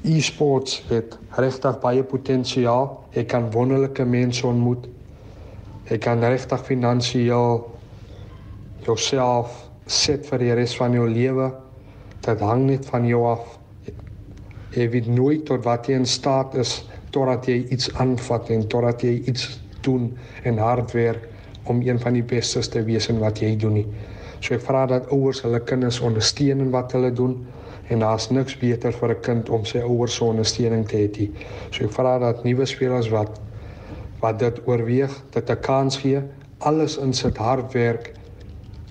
E-sports 0.06 0.84
het 0.90 1.18
regtig 1.40 1.80
baie 1.82 2.04
potensiaal. 2.04 2.90
Jy 3.16 3.24
kan 3.30 3.50
wonderlike 3.52 4.06
mense 4.06 4.46
ontmoet. 4.48 4.88
Jy 5.90 5.98
kan 6.02 6.24
regtig 6.24 6.62
finansiëel 6.66 7.62
jouself 8.86 9.70
set 9.86 10.26
vir 10.30 10.44
die 10.44 10.54
res 10.58 10.76
van 10.78 10.94
jou 10.94 11.08
lewe. 11.10 11.52
Dit 12.26 12.42
hang 12.42 12.66
net 12.70 12.86
van 12.90 13.06
jou 13.10 13.24
af. 13.30 13.46
Jy 14.76 14.90
weet 14.94 15.08
nooit 15.08 15.46
tot 15.48 15.64
wat 15.66 15.88
jy 15.90 16.00
in 16.02 16.10
staat 16.10 16.58
is 16.60 16.82
totdat 17.16 17.48
jy 17.48 17.62
iets 17.72 17.94
aanvat 18.02 18.50
en 18.52 18.66
totdat 18.68 19.06
jy 19.06 19.22
iets 19.30 19.48
doen 19.86 20.10
en 20.44 20.58
hard 20.60 20.92
werk 20.98 21.30
om 21.70 21.82
een 21.82 22.00
van 22.02 22.18
die 22.18 22.26
bestes 22.26 22.68
te 22.70 22.84
wees 22.86 23.08
in 23.10 23.22
wat 23.22 23.40
jy 23.42 23.56
doen 23.58 23.80
nie. 23.80 23.88
So 24.46 24.54
ek 24.54 24.62
vra 24.62 24.84
dat 24.86 25.08
ouers 25.10 25.40
hulle 25.42 25.58
kinders 25.66 25.98
ondersteun 26.06 26.60
in 26.62 26.74
wat 26.74 26.92
hulle 26.94 27.10
doen 27.18 27.40
en 27.90 28.04
daar's 28.04 28.28
niks 28.30 28.54
beter 28.62 28.94
vir 28.94 29.14
'n 29.16 29.22
kind 29.22 29.50
om 29.50 29.66
sy 29.66 29.80
ouers 29.80 30.16
se 30.16 30.24
ondersteuning 30.24 30.86
te 30.88 30.98
hê 30.98 31.08
nie. 31.18 31.32
So 31.72 31.86
ek 31.86 31.92
vra 31.92 32.20
dat 32.20 32.44
nuwe 32.46 32.66
spelers 32.66 33.10
wat 33.10 33.42
wat 34.22 34.40
dit 34.40 34.62
oorweeg, 34.68 35.12
dit 35.32 35.50
'n 35.50 35.62
kans 35.62 35.98
gee, 35.98 36.22
alles 36.60 36.98
insit 36.98 37.38
hard 37.38 37.74
werk 37.74 38.14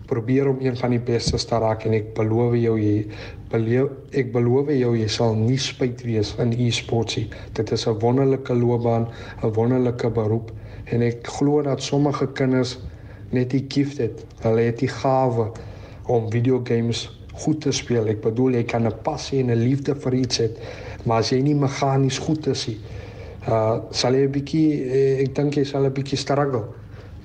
probeer 0.07 0.49
om 0.49 0.59
een 0.61 0.77
van 0.77 0.91
die 0.91 0.99
bestes 0.99 1.45
te 1.45 1.59
raak 1.59 1.85
en 1.85 1.95
ek 1.95 2.15
beloof 2.15 2.55
jou 2.55 2.75
jy 2.79 3.07
beloof 3.51 3.91
ek 4.13 4.33
beloof 4.33 4.69
jou 4.69 4.97
jy 4.97 5.09
sal 5.09 5.35
nie 5.35 5.59
spyt 5.59 6.03
wees 6.03 6.35
in 6.39 6.53
e-sportsie. 6.53 7.29
Dit 7.53 7.73
is 7.73 7.87
'n 7.87 7.99
wonderlike 8.01 8.55
loopbaan, 8.55 9.07
'n 9.43 9.53
wonderlike 9.53 10.11
beroep 10.11 10.51
en 10.87 11.03
ek 11.03 11.27
glo 11.27 11.63
dat 11.63 11.83
sommige 11.83 12.27
kinders 12.27 12.79
net 13.35 13.53
die 13.55 13.65
gift 13.69 14.01
het. 14.03 14.25
Hulle 14.45 14.69
het 14.69 14.81
die 14.83 14.91
gawe 14.91 15.51
om 16.13 16.31
videogames 16.33 17.07
goed 17.43 17.61
te 17.65 17.73
speel. 17.75 18.09
Ek 18.11 18.23
bedoel 18.23 18.61
jy 18.61 18.65
kan 18.71 18.87
'n 18.87 19.03
passie 19.03 19.41
en 19.41 19.51
'n 19.51 19.65
liefde 19.65 19.95
vir 19.95 20.15
iets 20.15 20.39
hê, 20.41 20.49
maar 21.05 21.19
as 21.19 21.31
jy 21.31 21.41
nie 21.43 21.55
meganies 21.55 22.19
goed 22.19 22.47
is 22.47 22.67
nie, 22.69 22.79
uh 23.49 23.81
sal 23.91 24.15
jy 24.15 24.25
'n 24.27 24.33
bietjie 24.33 24.69
eh, 24.85 25.23
ek 25.25 25.35
dink 25.35 25.57
jy 25.57 25.65
sal 25.65 25.85
'n 25.85 25.93
bietjie 25.93 26.19
struggle. 26.19 26.65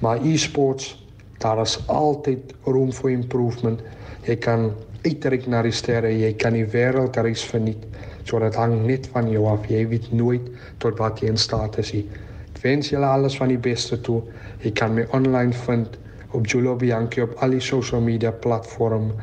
Maar 0.01 0.25
e-sports 0.25 0.95
daar 1.39 1.61
is 1.61 1.79
altyd 1.87 2.53
room 2.65 2.91
for 2.91 3.09
improvement. 3.09 3.81
Jy 4.25 4.35
kan 4.35 4.71
uitreik 5.03 5.47
na 5.47 5.61
die 5.61 5.71
sterre, 5.71 6.11
jy 6.11 6.33
kan 6.33 6.53
die 6.53 6.65
wêreld 6.65 7.15
reis 7.15 7.43
verniet. 7.43 7.85
So 8.23 8.39
dit 8.39 8.55
hang 8.55 8.85
net 8.85 9.07
van 9.07 9.29
jou 9.29 9.45
af. 9.47 9.67
Jy 9.67 9.87
weet 9.87 10.11
nooit 10.11 10.41
tot 10.77 10.97
wat 10.97 11.19
jy 11.19 11.27
in 11.27 11.37
staat 11.37 11.77
is 11.77 11.93
nie 11.93 12.05
wens 12.61 12.89
julle 12.89 13.05
alles 13.05 13.37
van 13.37 13.47
die 13.47 13.61
beste 13.61 13.99
toe. 14.01 14.21
Jy 14.63 14.71
kan 14.71 14.93
my 14.93 15.05
online 15.15 15.53
vind 15.65 15.97
op 16.31 16.47
Julio 16.47 16.75
Bianchi 16.75 17.21
op 17.21 17.37
al 17.43 17.55
die 17.57 17.63
social 17.63 18.01
media 18.01 18.31
platforms. 18.31 19.13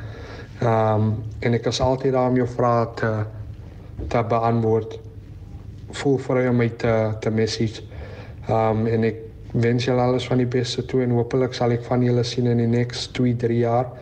Ehm 0.61 1.03
um, 1.03 1.11
en 1.45 1.55
ek 1.55 1.67
is 1.69 1.81
altyd 1.81 2.13
daar 2.17 2.31
om 2.31 2.37
jou 2.37 2.49
vrae 2.49 2.87
te 2.97 3.13
te 4.09 4.25
beantwoord. 4.29 4.99
Voel 6.01 6.19
vry 6.19 6.47
om 6.49 6.57
my 6.57 6.69
te 6.69 6.95
te 7.21 7.31
message. 7.31 7.83
Ehm 8.49 8.83
um, 8.83 8.87
en 8.87 9.05
ek 9.13 9.23
wens 9.53 9.85
julle 9.85 10.03
alles 10.03 10.27
van 10.27 10.41
die 10.43 10.51
beste 10.59 10.85
toe 10.85 11.03
en 11.03 11.15
hopelik 11.17 11.55
sal 11.55 11.73
ek 11.77 11.85
van 11.85 12.03
julle 12.05 12.25
sien 12.25 12.49
in 12.51 12.61
die 12.61 12.71
next 12.71 13.15
2, 13.17 13.37
3 13.37 13.59
jaar 13.59 13.93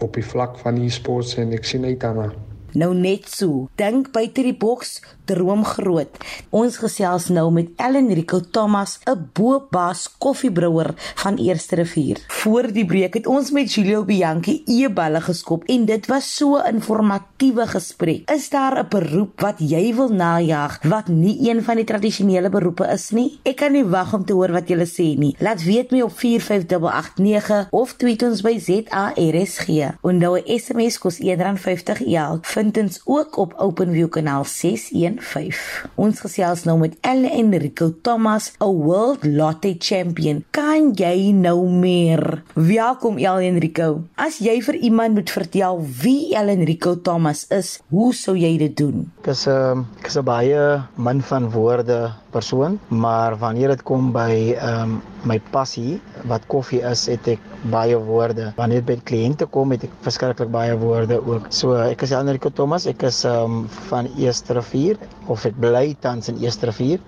op 0.00 0.14
die 0.16 0.24
vlak 0.24 0.58
van 0.58 0.80
e-sports 0.80 1.36
en 1.40 1.52
ek 1.56 1.64
sien 1.68 1.84
uit 1.84 2.00
daarna. 2.00 2.30
Nou 2.72 2.94
net 2.94 3.28
so. 3.28 3.68
Dink 3.76 4.12
buite 4.12 4.42
die 4.42 4.54
boks, 4.54 5.00
droom 5.30 5.62
groot. 5.64 6.16
Ons 6.50 6.78
gesels 6.82 7.28
nou 7.30 7.46
met 7.54 7.70
Ellen 7.80 8.10
Rico 8.14 8.40
Thomas, 8.40 8.98
'n 9.06 9.30
boopbaas 9.34 10.08
koffiebrouer 10.18 10.94
van 11.14 11.36
Eerste 11.36 11.76
Rivier. 11.76 12.18
Voor 12.28 12.72
die 12.72 12.86
breek 12.86 13.14
het 13.14 13.26
ons 13.26 13.50
met 13.50 13.72
Julio 13.72 14.04
Bianchi 14.04 14.62
e-balle 14.66 15.20
geskop 15.20 15.64
en 15.66 15.84
dit 15.84 16.06
was 16.06 16.36
so 16.36 16.56
'n 16.56 16.74
informatiewe 16.74 17.66
gesprek. 17.66 18.30
Is 18.30 18.50
daar 18.50 18.78
'n 18.78 18.88
beroep 18.88 19.40
wat 19.40 19.58
jy 19.58 19.94
wil 19.94 20.08
najag 20.08 20.82
wat 20.82 21.08
nie 21.08 21.50
een 21.50 21.62
van 21.62 21.76
die 21.76 21.84
tradisionele 21.84 22.48
beroepe 22.48 22.86
is 22.92 23.10
nie? 23.10 23.38
Ek 23.42 23.56
kan 23.56 23.72
nie 23.72 23.84
wag 23.84 24.14
om 24.14 24.24
te 24.24 24.32
hoor 24.32 24.52
wat 24.52 24.68
julle 24.68 24.86
sê 24.86 25.18
nie. 25.18 25.36
Laat 25.38 25.62
weet 25.62 25.90
my 25.90 26.00
op 26.00 26.18
45889 26.18 27.66
of 27.70 27.92
tweet 27.92 28.22
ons 28.22 28.40
by 28.40 28.58
ZARSG. 28.58 29.68
Onthou 30.00 30.36
'n 30.36 30.58
SMS 30.58 30.98
kos 30.98 31.18
R1.50 31.18 32.02
elk 32.06 32.46
vind 32.60 32.76
ons 32.76 33.00
ook 33.04 33.36
op 33.40 33.54
OpenView 33.56 34.08
kanaal 34.12 34.44
615. 34.44 35.88
Ons 36.00 36.20
gesels 36.20 36.66
nou 36.68 36.76
met 36.80 36.96
Elle 37.06 37.30
Enrico 37.32 37.88
Thomas, 38.04 38.50
'n 38.60 38.74
World 38.84 39.24
Lottery 39.24 39.76
Champion. 39.78 40.44
Kan 40.50 40.92
jy 40.94 41.32
nou 41.32 41.68
meer? 41.68 42.42
Welkom 42.54 43.16
Elle 43.18 43.48
Enrico. 43.48 44.02
As 44.14 44.38
jy 44.38 44.60
vir 44.62 44.74
iemand 44.74 45.14
moet 45.14 45.30
vertel 45.30 45.80
wie 46.02 46.34
Elle 46.36 46.52
Enrico 46.52 47.00
Thomas 47.00 47.46
is, 47.48 47.80
hoe 47.88 48.14
sou 48.14 48.36
jy 48.36 48.58
dit 48.58 48.76
doen? 48.76 49.10
Ek 49.22 49.26
is 49.26 49.46
'n 49.46 49.50
ehm, 49.50 49.84
ek 49.98 50.06
is 50.06 50.16
'n 50.16 50.24
baie 50.24 50.82
min 50.96 51.22
van 51.22 51.50
woorde 51.50 52.12
persoon, 52.30 52.78
maar 52.88 53.38
wanneer 53.38 53.68
dit 53.68 53.82
kom 53.82 54.12
by 54.12 54.54
ehm 54.58 54.82
um, 54.82 55.02
my 55.24 55.40
passie 55.52 56.00
wat 56.24 56.46
koffie 56.46 56.80
is, 56.80 57.06
het 57.10 57.28
ek 57.28 57.40
baie 57.72 57.96
woorde. 57.96 58.52
Wanneer 58.56 58.80
dit 58.80 58.88
by 58.88 58.96
kliënte 59.10 59.46
kom, 59.52 59.72
het 59.74 59.84
ek 59.84 59.96
verskriklik 60.04 60.50
baie 60.52 60.76
woorde 60.80 61.20
ook. 61.20 61.50
So 61.54 61.76
ek 61.76 62.02
is 62.06 62.14
Enrico 62.16 62.49
Thomas, 62.54 62.86
ek 62.90 63.02
is 63.08 63.24
um, 63.28 63.66
van 63.90 64.08
Eerste 64.18 64.54
Rivier 64.56 64.98
of 65.26 65.44
ek 65.48 65.56
bly 65.60 65.96
tans 66.00 66.28
in 66.32 66.40
Eerste 66.42 66.70
Rivier. 66.70 67.00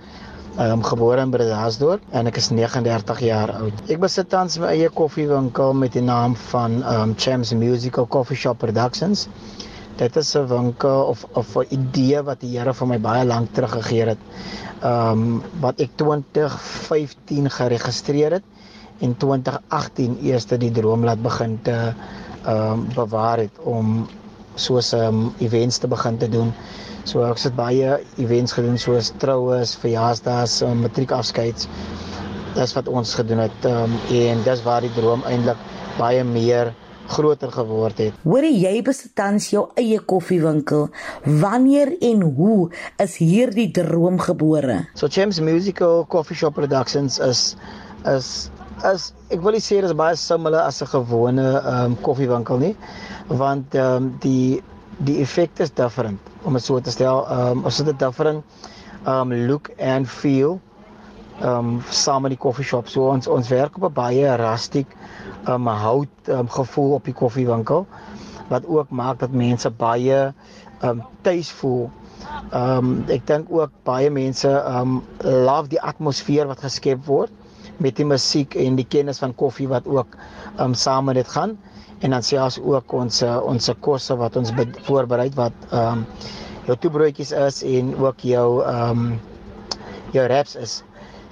Ehm 0.52 0.72
um, 0.78 0.82
gebore 0.84 1.22
in 1.24 1.30
Bredasdorp 1.32 2.02
en 2.12 2.28
ek 2.28 2.36
is 2.36 2.50
39 2.52 3.20
jaar 3.24 3.54
oud. 3.56 3.78
Ek 3.88 4.00
besit 4.02 4.28
tans 4.28 4.58
my 4.60 4.74
eie 4.74 4.90
koffiewinkel 4.92 5.72
met 5.72 5.94
die 5.96 6.04
naam 6.04 6.34
van 6.50 6.82
um, 6.84 7.14
Champs 7.16 7.54
Musical 7.56 8.04
Coffee 8.06 8.36
Shop 8.36 8.58
Productions. 8.60 9.28
Dit 9.96 10.16
is 10.20 10.34
'n 10.36 10.44
winkel 10.50 11.08
of 11.14 11.24
of 11.32 11.56
'n 11.56 11.66
idee 11.70 12.20
wat 12.22 12.40
die 12.40 12.52
Here 12.58 12.74
vir 12.74 12.86
my 12.86 12.98
baie 12.98 13.24
lank 13.24 13.54
terug 13.54 13.72
gegee 13.80 14.06
het. 14.12 14.18
Um, 14.84 15.42
wat 15.60 15.80
ek 15.80 15.96
2015 15.96 17.48
geregistreer 17.50 18.32
het 18.40 18.44
en 19.00 19.16
2018 19.16 20.18
eers 20.22 20.46
die 20.46 20.70
droom 20.70 21.04
laat 21.04 21.22
begin 21.22 21.58
te 21.62 21.94
ehm 22.44 22.72
um, 22.72 22.88
bewaar 22.94 23.38
het 23.38 23.56
om 23.64 24.06
soos 24.54 24.92
um, 24.96 25.32
events 25.40 25.78
te 25.78 25.88
begin 25.88 26.18
te 26.18 26.28
doen. 26.28 26.52
So 27.04 27.24
ek 27.26 27.40
het 27.42 27.56
baie 27.58 27.96
events 28.22 28.54
gedoen 28.54 28.78
soos 28.78 29.10
troues, 29.22 29.74
verjaarsdae, 29.82 30.46
um, 30.68 30.84
matriekafskeids. 30.86 31.68
Dis 32.54 32.74
wat 32.76 32.88
ons 32.88 33.14
gedoen 33.16 33.46
het 33.46 33.66
um, 33.68 33.96
en 34.12 34.44
dis 34.46 34.62
waar 34.66 34.84
die 34.84 34.92
droom 34.94 35.24
eintlik 35.28 35.58
baie 35.98 36.24
meer 36.24 36.72
groter 37.12 37.50
geword 37.52 37.98
het. 38.00 38.16
Hoor 38.24 38.46
jy 38.46 38.72
besit 38.84 39.14
tans 39.18 39.50
jou 39.52 39.66
eie 39.80 39.98
koffiewinkel? 39.98 40.88
Wanneer 41.42 41.94
en 42.00 42.22
hoe 42.36 42.70
is 43.02 43.18
hierdie 43.20 43.70
droom 43.74 44.20
gebore? 44.22 44.82
So 44.94 45.10
James 45.12 45.40
Musical 45.40 46.06
Coffee 46.08 46.38
Shop 46.38 46.54
Productions 46.54 47.18
is 47.18 47.54
is 48.08 48.50
is 48.92 49.12
ek 49.30 49.40
wil 49.42 49.54
sê 49.60 49.80
dit 49.80 49.84
is 49.90 49.96
baie 49.96 50.16
similar 50.16 50.66
as 50.66 50.82
'n 50.82 50.86
gewone 50.86 51.46
ehm 51.60 51.84
um, 51.84 51.96
koffiewinkel 52.02 52.58
nie, 52.58 52.76
want 53.28 53.74
ehm 53.74 53.96
um, 53.96 54.16
die 54.20 54.62
die 54.98 55.20
effek 55.22 55.58
is 55.60 55.70
different 55.70 56.20
om 56.44 56.52
dit 56.52 56.62
so 56.62 56.80
te 56.80 56.90
stel. 56.90 57.26
Ehm 57.28 57.58
um, 57.58 57.64
ons 57.64 57.78
het 57.78 57.88
'n 57.88 57.96
different 57.96 58.44
um 59.06 59.32
look 59.46 59.70
and 59.78 60.08
feel 60.08 60.60
um 61.42 61.82
saam 61.90 62.22
met 62.22 62.30
die 62.36 62.38
koffieshop. 62.38 62.88
So 62.88 63.08
ons 63.10 63.26
ons 63.26 63.48
werk 63.48 63.76
op 63.76 63.88
'n 63.90 63.92
baie 63.94 64.36
rustiek 64.36 64.96
um 65.48 65.66
hout 65.66 66.28
um 66.28 66.48
gevoel 66.48 66.94
op 66.94 67.04
die 67.04 67.14
koffiewinkel 67.14 67.86
wat 68.48 68.66
ook 68.66 68.90
maak 68.90 69.18
dat 69.18 69.30
mense 69.30 69.70
baie 69.70 70.32
um 70.82 71.02
tuis 71.22 71.50
voel. 71.50 71.90
Um 72.52 73.04
ek 73.08 73.26
dink 73.26 73.50
ook 73.50 73.70
baie 73.84 74.10
mense 74.10 74.48
um 74.78 75.02
love 75.22 75.68
die 75.68 75.80
atmosfeer 75.82 76.46
wat 76.46 76.60
geskep 76.60 77.04
word 77.06 77.30
met 77.76 77.96
die 77.96 78.04
musiek 78.04 78.54
en 78.54 78.76
die 78.76 78.86
kennis 78.88 79.18
van 79.18 79.34
koffie 79.34 79.68
wat 79.68 79.86
ook 79.86 80.16
um 80.60 80.74
saam 80.74 81.04
met 81.04 81.14
dit 81.14 81.28
gaan 81.28 81.58
en 82.00 82.10
dan 82.10 82.22
selfs 82.22 82.58
ook 82.60 82.92
ons 82.92 83.22
ons 83.22 83.70
kosse 83.80 84.16
wat 84.16 84.36
ons 84.36 84.52
voorberei 84.86 85.30
wat 85.34 85.52
um 85.70 86.06
jou 86.66 86.76
toebroodjies 86.78 87.32
is 87.34 87.60
en 87.66 87.92
ook 87.98 88.24
jou 88.26 88.62
um, 88.66 89.04
jou 90.14 90.24
wraps 90.26 90.56
is. 90.56 90.80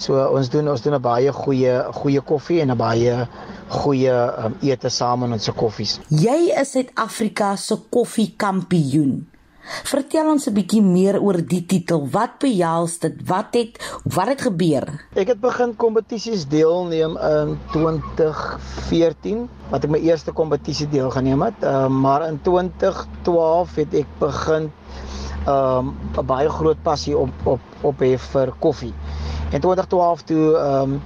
So 0.01 0.17
ons 0.17 0.49
doen 0.51 0.71
ons 0.73 0.83
doen 0.83 0.97
'n 0.97 1.03
baie 1.03 1.33
goeie 1.33 1.75
goeie 1.93 2.21
koffie 2.21 2.61
en 2.61 2.71
'n 2.71 2.77
baie 2.77 3.27
goeie 3.69 4.15
um, 4.45 4.57
ete 4.63 4.89
saam 4.89 5.25
in 5.25 5.33
ons 5.33 5.51
koffies. 5.57 6.01
Jy 6.09 6.53
is 6.61 6.73
Suid-Afrika 6.73 7.57
se 7.57 7.77
koffiekampioen. 7.91 9.27
Vertel 9.61 10.31
ons 10.31 10.47
'n 10.49 10.55
bietjie 10.55 10.83
meer 10.83 11.21
oor 11.21 11.37
die 11.37 11.67
titel. 11.67 12.09
Wat 12.11 12.39
behels 12.41 12.99
dit? 12.99 13.15
Wat 13.29 13.55
het 13.55 13.77
wat 14.05 14.29
het 14.29 14.41
gebeur? 14.41 14.85
Ek 15.15 15.29
het 15.29 15.41
begin 15.41 15.77
kompetisies 15.77 16.49
deelneem 16.49 17.17
in 17.17 17.59
2014 17.73 19.49
wat 19.71 19.85
ek 19.85 19.91
my 19.91 19.99
eerste 19.99 20.33
kompetisie 20.33 20.89
deelgeneem 20.89 21.43
het. 21.43 21.63
Uh, 21.63 21.89
maar 21.89 22.27
in 22.29 22.41
2012 22.43 23.75
het 23.75 23.95
ek 23.95 24.07
begin 24.19 24.73
um 25.47 25.95
'n 26.17 26.27
baie 26.27 26.49
groot 26.49 26.83
passie 26.83 27.17
op 27.17 27.31
op 27.45 27.61
op 27.83 28.01
hê 28.01 28.19
vir 28.19 28.53
koffie. 28.59 28.95
In 29.53 29.61
2012 29.61 30.23
toe 30.23 30.57
um 30.57 31.01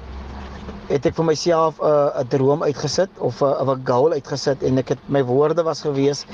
het 0.89 1.07
ek 1.07 1.15
vir 1.17 1.25
myself 1.25 1.79
'n 1.81 1.85
uh, 1.85 2.25
droom 2.29 2.63
uitgesit 2.63 3.11
of 3.19 3.41
'n 3.43 3.71
'n 3.71 3.83
goal 3.85 4.13
uitgesit 4.13 4.63
en 4.63 4.79
ek 4.79 4.89
het 4.89 4.99
my 5.09 5.25
woorde 5.25 5.63
was 5.63 5.81
gewees 5.81 6.27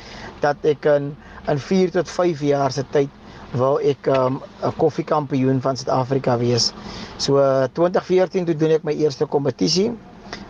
dat 0.43 0.65
ek 0.65 0.85
in 0.85 1.15
in 1.49 1.59
4 1.59 1.91
tot 1.91 2.11
5 2.11 2.41
jaar 2.41 2.73
se 2.73 2.85
tyd 2.91 3.09
wil 3.53 3.81
ek 3.83 4.07
'n 4.07 4.17
um, 4.17 4.41
koffiekampioen 4.77 5.61
van 5.61 5.77
Suid-Afrika 5.77 6.39
wees. 6.39 6.73
So 7.17 7.39
uh, 7.39 7.67
2014 7.73 8.45
toe 8.45 8.57
doen 8.57 8.71
ek 8.71 8.85
my 8.85 8.95
eerste 8.95 9.27
kompetisie. 9.27 9.91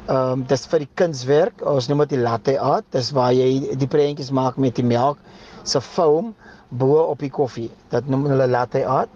Ehm 0.08 0.32
um, 0.32 0.44
dis 0.48 0.66
vir 0.66 0.84
die 0.84 0.90
kunswerk. 0.94 1.62
Ons 1.64 1.88
noem 1.88 2.04
dit 2.04 2.16
die 2.16 2.22
latte 2.24 2.58
art. 2.60 2.84
Dis 2.92 3.12
waar 3.16 3.32
jy 3.32 3.76
die 3.78 3.88
prentjies 3.88 4.30
maak 4.30 4.56
met 4.56 4.76
die 4.76 4.84
melk 4.84 5.18
se 5.62 5.80
foam 5.80 6.34
bo 6.68 7.00
op 7.02 7.18
die 7.18 7.30
koffie. 7.30 7.70
Dat 7.88 8.06
noem 8.08 8.26
hulle 8.30 8.46
latte 8.48 8.84
art. 8.86 9.08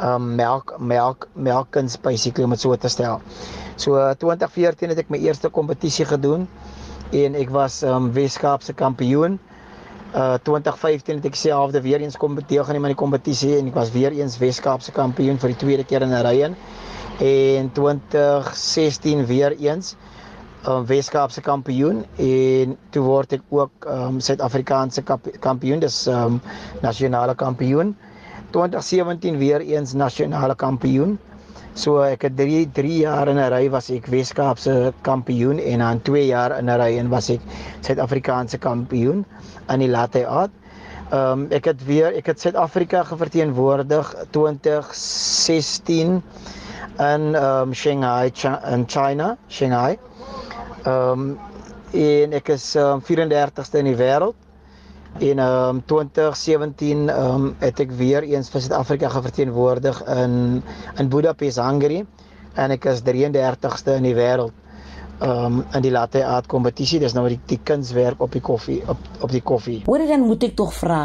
Um 0.00 0.34
melk 0.38 0.76
melk 0.78 1.28
melkens 1.34 1.96
basically 2.00 2.44
om 2.44 2.50
dit 2.54 2.60
so 2.60 2.76
te 2.76 2.88
stel. 2.88 3.20
So 3.76 3.98
2014 4.18 4.94
het 4.94 4.98
ek 4.98 5.10
my 5.10 5.18
eerste 5.18 5.50
kompetisie 5.50 6.06
gedoen 6.06 6.46
en 7.12 7.34
ek 7.34 7.50
was 7.50 7.82
um 7.82 8.12
Weskaapse 8.14 8.74
kampioen. 8.78 9.38
Uh 10.14 10.34
2015 10.42 11.18
het 11.20 11.26
ek 11.28 11.34
selfde 11.36 11.80
weer 11.84 12.00
eens 12.00 12.16
kom 12.16 12.38
deelgeneem 12.48 12.86
aan 12.86 12.94
die 12.94 13.00
kompetisie 13.02 13.58
en 13.58 13.66
ek 13.68 13.74
was 13.76 13.90
weer 13.92 14.14
eens 14.16 14.38
Weskaapse 14.40 14.92
kampioen 14.96 15.36
vir 15.38 15.52
die 15.52 15.58
tweede 15.60 15.84
keer 15.84 16.02
in 16.02 16.14
'n 16.16 16.22
ry 16.24 16.38
in. 16.46 16.56
En 17.20 17.68
2016 17.72 19.26
weer 19.26 19.52
eens 19.58 19.96
um, 20.66 20.86
Weskaapse 20.86 21.40
kampioen 21.40 22.04
en 22.16 22.76
toe 22.90 23.02
word 23.04 23.32
ek 23.32 23.42
ook 23.50 23.86
um, 23.86 24.20
Suid-Afrikaanse 24.20 25.02
kampioen, 25.40 25.80
dis 25.80 26.06
um, 26.06 26.40
nasionale 26.80 27.34
kampioen. 27.34 27.96
2017 28.50 29.38
weer 29.38 29.60
eens 29.60 29.92
nasionale 29.92 30.54
kampioen. 30.54 31.18
So 31.78 32.00
ek 32.02 32.24
het 32.26 32.34
3 32.36 32.64
3 32.74 32.94
jaar 33.04 33.28
in 33.30 33.38
'n 33.38 33.50
ry 33.54 33.68
was 33.70 33.88
ek 33.94 34.06
Weskaapse 34.10 34.92
kampioen 35.06 35.58
en 35.62 35.78
dan 35.78 36.00
2 36.02 36.24
jaar 36.26 36.58
in 36.58 36.66
'n 36.70 36.78
ry 36.80 36.98
en 36.98 37.08
was 37.08 37.28
ek 37.30 37.40
Suid-Afrikaanse 37.86 38.58
kampioen 38.58 39.24
aan 39.66 39.78
die 39.78 39.88
latte 39.88 40.26
art. 40.26 40.50
Ehm 41.12 41.32
um, 41.32 41.46
ek 41.54 41.64
het 41.70 41.84
weer 41.86 42.10
ek 42.18 42.26
het 42.26 42.40
Suid-Afrika 42.40 43.04
geverteenwoordig 43.04 44.10
2016 44.30 46.22
in 46.98 47.34
ehm 47.34 47.68
um, 47.68 47.74
Shanghai 47.74 48.32
in 48.74 48.84
China, 48.88 49.36
Shanghai. 49.48 49.98
Ehm 50.82 51.20
um, 51.20 51.38
en 51.92 52.32
ek 52.32 52.48
is 52.48 52.74
um, 52.76 53.00
34ste 53.00 53.78
in 53.78 53.84
die 53.84 53.96
wêreld. 53.96 54.34
En 55.18 55.38
ehm 55.38 55.76
um, 55.76 55.82
2017 55.84 57.08
ehm 57.08 57.34
um, 57.34 57.54
het 57.58 57.80
ek 57.80 57.90
weer 57.90 58.22
eens 58.22 58.50
vir 58.50 58.60
Suid-Afrika 58.60 59.08
geverteenwoordig 59.08 60.04
in 60.04 60.62
in 60.96 61.08
Budapest, 61.08 61.58
Hungary 61.58 62.04
en 62.54 62.70
ek 62.70 62.84
is 62.84 63.02
33ste 63.06 63.98
in 63.98 64.06
die 64.06 64.14
wêreld 64.14 64.54
um 65.18 65.64
in 65.74 65.82
die 65.82 65.90
latte 65.90 66.20
art 66.26 66.46
kompetisie 66.46 67.00
dis 67.02 67.14
nou 67.16 67.24
die, 67.30 67.40
die 67.50 67.58
kunswerk 67.66 68.20
op 68.22 68.34
die 68.34 68.42
koffie 68.44 68.78
op 68.86 69.00
op 69.26 69.32
die 69.34 69.42
koffie. 69.42 69.80
Hoor 69.86 70.04
dan 70.06 70.26
moet 70.28 70.46
ek 70.46 70.54
tog 70.58 70.70
vra, 70.76 71.00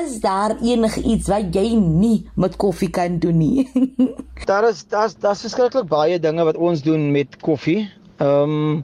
is 0.00 0.18
daar 0.24 0.56
enige 0.58 1.02
iets 1.06 1.30
wat 1.30 1.54
jy 1.54 1.76
nie 1.78 2.24
met 2.34 2.58
koffie 2.58 2.90
kan 2.90 3.20
doen 3.22 3.38
nie? 3.38 3.68
daar 4.50 4.66
is 4.70 4.82
daar's 4.90 5.14
daar's 5.22 5.44
verskriklik 5.46 5.86
baie 5.90 6.18
dinge 6.18 6.46
wat 6.48 6.58
ons 6.58 6.82
doen 6.82 7.10
met 7.14 7.38
koffie. 7.42 7.86
Um 8.18 8.82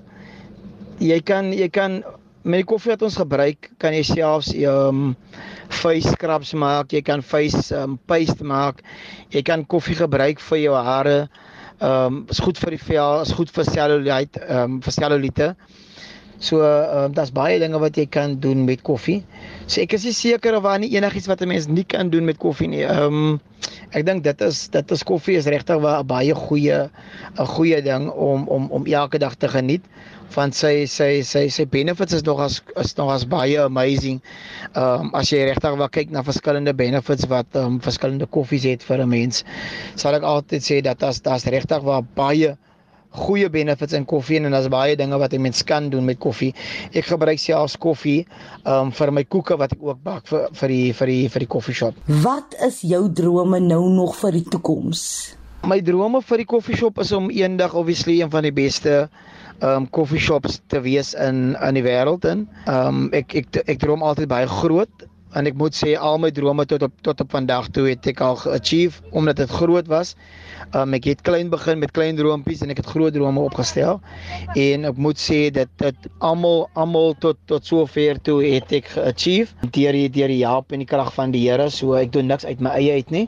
jy 1.03 1.19
kan 1.27 1.51
jy 1.55 1.69
kan 1.75 2.03
met 2.49 2.63
die 2.63 2.69
koffie 2.69 2.93
wat 2.95 3.03
ons 3.07 3.19
gebruik, 3.21 3.71
kan 3.79 3.95
jy 3.95 4.03
selfs 4.09 4.55
um 4.65 5.13
face 5.69 6.09
scrubs 6.15 6.55
maak, 6.57 6.93
jy 6.93 7.03
kan 7.05 7.23
face 7.23 7.71
um 7.77 7.99
paste 8.09 8.45
maak. 8.45 8.81
Jy 9.35 9.43
kan 9.45 9.67
koffie 9.69 9.97
gebruik 9.99 10.41
vir 10.41 10.63
jou 10.65 10.75
hare. 10.75 11.19
Ehm 11.79 12.07
um, 12.07 12.23
is 12.33 12.41
goed 12.43 12.59
vir 12.59 12.75
die 12.75 12.81
vel, 12.83 13.21
is 13.23 13.35
goed 13.37 13.53
vir 13.55 13.69
cellulite, 13.69 14.41
ehm 14.49 14.79
um, 14.79 14.81
vir 14.83 14.95
cellulite. 14.97 15.53
So 16.39 16.63
ehm 16.63 17.05
um, 17.05 17.13
daar's 17.15 17.31
baie 17.35 17.59
dinge 17.63 17.79
wat 17.79 17.97
jy 17.99 18.07
kan 18.11 18.39
doen 18.43 18.65
met 18.67 18.83
koffie. 18.83 19.21
So 19.67 19.83
ek 19.85 19.95
is 19.95 20.09
nie 20.09 20.17
seker 20.17 20.57
of 20.59 20.67
daar 20.67 20.83
enigiets 20.83 21.29
wat 21.31 21.43
'n 21.43 21.49
mens 21.49 21.69
nie 21.69 21.85
kan 21.85 22.11
doen 22.11 22.25
met 22.25 22.39
koffie 22.39 22.69
nie. 22.69 22.83
Ehm 22.83 23.15
um, 23.15 23.41
ek 23.95 24.07
dink 24.07 24.25
dit 24.25 24.41
is 24.41 24.69
dit 24.69 24.91
is 24.91 25.03
koffie 25.03 25.37
is 25.37 25.47
regtig 25.47 25.77
'n 25.79 26.07
baie 26.07 26.35
goeie 26.35 26.91
'n 27.39 27.47
goeie 27.47 27.83
ding 27.83 28.11
om 28.11 28.49
om 28.49 28.71
om 28.71 28.87
elke 28.87 29.19
dag 29.19 29.35
te 29.35 29.49
geniet 29.49 29.85
want 30.35 30.55
sy 30.55 30.87
sy 30.87 31.23
sy 31.23 31.49
sy 31.49 31.64
benefits 31.67 32.12
is 32.12 32.25
nog 32.27 32.41
as 32.41 32.61
is 32.77 32.95
nog 32.97 33.11
as 33.14 33.27
baie 33.29 33.59
amazing. 33.62 34.21
Ehm 34.75 35.09
um, 35.09 35.11
as 35.14 35.33
jy 35.33 35.45
regtig 35.49 35.77
wil 35.81 35.88
kyk 35.88 36.11
na 36.11 36.23
verskillende 36.27 36.75
benefits 36.75 37.29
wat 37.33 37.47
ehm 37.55 37.79
um, 37.79 37.81
verskillende 37.81 38.27
koffies 38.27 38.64
het 38.69 38.83
vir 38.83 39.05
'n 39.05 39.09
mens, 39.09 39.45
sal 39.97 40.14
ek 40.14 40.23
altyd 40.23 40.62
sê 40.62 40.81
dat 40.83 41.03
as 41.03 41.21
daar's 41.21 41.45
regtig 41.45 41.83
wel 41.83 42.07
baie 42.14 42.57
goeie 43.11 43.49
benefits 43.51 43.93
in 43.97 44.05
koffie 44.05 44.38
en 44.38 44.53
daar's 44.53 44.69
baie 44.69 44.97
dinge 44.97 45.19
wat 45.19 45.33
'n 45.33 45.41
mens 45.41 45.62
kan 45.64 45.91
doen 45.91 46.05
met 46.05 46.19
koffie. 46.19 46.55
Ek 46.93 47.05
gebruik 47.05 47.38
selfs 47.38 47.77
koffie 47.77 48.27
ehm 48.64 48.88
um, 48.88 48.93
vir 48.93 49.12
my 49.12 49.25
koeke 49.25 49.57
wat 49.57 49.73
ek 49.73 49.83
ook 49.83 50.03
bak 50.03 50.27
vir 50.27 50.49
vir 50.53 50.69
die 50.69 50.93
vir 50.93 51.07
die 51.07 51.29
vir 51.29 51.41
die 51.41 51.49
koffieshop. 51.49 51.95
Wat 52.07 52.55
is 52.67 52.81
jou 52.81 53.09
drome 53.12 53.61
nou 53.61 53.88
nog 53.88 54.17
vir 54.17 54.33
die 54.33 54.45
toekoms? 54.45 55.35
My 55.67 55.81
drome 55.81 56.23
vir 56.23 56.37
die 56.38 56.47
koffieshop 56.47 56.99
is 56.99 57.12
om 57.12 57.31
eendag 57.31 57.75
obviously 57.75 58.21
een 58.21 58.31
van 58.31 58.43
die 58.43 58.53
beste 58.53 59.09
um 59.62 59.88
coffee 59.90 60.21
shops 60.21 60.61
te 60.66 60.81
wees 60.81 61.14
in 61.14 61.57
in 61.61 61.79
die 61.79 61.85
wêreld 61.87 62.25
in. 62.25 62.49
Um 62.71 63.09
ek 63.16 63.35
ek 63.42 63.62
ek 63.66 63.79
droom 63.83 64.03
altyd 64.03 64.31
baie 64.31 64.47
groot 64.47 65.09
en 65.37 65.49
ek 65.49 65.57
moet 65.61 65.77
sê 65.77 65.92
al 66.01 66.16
my 66.23 66.31
drome 66.33 66.64
tot 66.68 66.85
op 66.87 66.94
tot 67.05 67.21
op 67.21 67.35
vandag 67.35 67.68
toe 67.77 67.85
het 67.90 68.07
ek 68.09 68.21
al 68.25 68.38
geachieve 68.40 69.03
omdat 69.12 69.40
dit 69.42 69.51
groot 69.61 69.88
was. 69.90 70.14
Um, 70.77 70.94
ek 70.97 71.09
het 71.09 71.25
klein 71.25 71.51
begin 71.53 71.81
met 71.83 71.92
klein 71.97 72.16
droompies 72.16 72.62
en 72.64 72.73
ek 72.73 72.81
het 72.83 72.90
groot 72.94 73.14
drome 73.14 73.40
opgestel. 73.40 74.01
En 74.57 74.88
ek 74.88 75.01
moet 75.01 75.21
sê 75.21 75.40
dat 75.55 75.71
dit 75.83 76.09
almal 76.25 76.66
almal 76.81 77.14
tot 77.25 77.40
tot 77.51 77.64
sover 77.64 78.21
toe 78.25 78.40
het 78.44 78.73
ek 78.81 78.92
geachieve 78.94 79.71
deur 79.77 80.01
deur 80.16 80.33
die 80.33 80.42
hulp 80.47 80.73
en 80.73 80.85
die 80.85 80.88
krag 80.88 81.12
van 81.16 81.35
die 81.35 81.44
Here. 81.49 81.68
So 81.73 81.97
ek 81.99 82.12
doen 82.16 82.29
niks 82.29 82.49
uit 82.49 82.61
my 82.64 82.75
eie 82.81 82.99
uit 83.01 83.12
nie. 83.14 83.27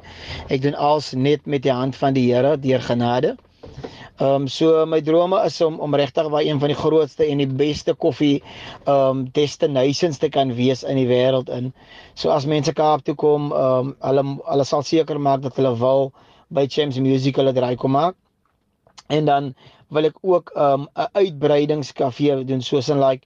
Ek 0.49 0.65
doen 0.65 0.75
alles 0.75 1.13
net 1.15 1.47
met 1.47 1.65
die 1.69 1.75
hand 1.75 1.97
van 1.97 2.17
die 2.17 2.31
Here 2.33 2.57
deur 2.61 2.85
genade. 2.85 3.37
Ehm 4.21 4.43
um, 4.43 4.49
so 4.49 4.85
my 4.85 5.01
drome 5.01 5.37
is 5.47 5.61
om 5.65 5.79
om 5.81 5.95
regtig 5.97 6.27
waar 6.29 6.43
een 6.45 6.59
van 6.61 6.69
die 6.69 6.77
grootste 6.77 7.25
en 7.25 7.39
die 7.41 7.47
beste 7.49 7.95
koffie 7.95 8.43
ehm 8.85 8.95
um, 8.95 9.21
destinations 9.33 10.19
te 10.21 10.29
kan 10.29 10.51
wees 10.55 10.83
in 10.85 10.99
die 11.01 11.07
wêreld 11.09 11.49
in. 11.49 11.71
So 12.15 12.29
as 12.35 12.45
mense 12.45 12.73
Kaap 12.77 13.01
toe 13.07 13.15
kom, 13.15 13.47
ehm 13.53 13.79
um, 13.89 13.95
hulle 14.05 14.25
hulle 14.51 14.67
sal 14.69 14.83
seker 14.85 15.21
maak 15.21 15.41
dat 15.47 15.57
hulle 15.57 15.73
wil 15.81 16.13
by 16.53 16.67
Champs 16.67 16.99
Music 17.01 17.41
hulle 17.41 17.55
draai 17.57 17.77
kom 17.81 17.97
maak. 17.97 18.19
En 19.09 19.25
dan 19.25 19.55
wil 19.89 20.11
ek 20.11 20.21
ook 20.21 20.53
'n 20.55 20.61
um, 20.67 20.85
'n 20.97 21.09
uitbreidingskafee 21.23 22.45
doen 22.45 22.61
soos 22.63 22.89
in 22.93 23.01
like 23.01 23.25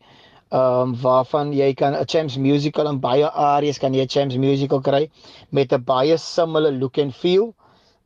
ehm 0.52 0.80
um, 0.94 0.94
waarvan 1.02 1.52
jy 1.52 1.72
kan 1.74 1.94
'n 1.98 2.07
Champs 2.07 2.37
Musical 2.38 2.87
in 2.87 3.00
baie 3.00 3.26
areas 3.30 3.78
kan 3.83 3.94
jy 3.94 4.07
'n 4.07 4.14
Champs 4.14 4.37
Musical 4.37 4.80
kry 4.80 5.11
met 5.50 5.72
'n 5.72 5.83
baie 5.85 6.16
similar 6.18 6.72
look 6.72 6.98
and 6.98 7.14
feel. 7.14 7.52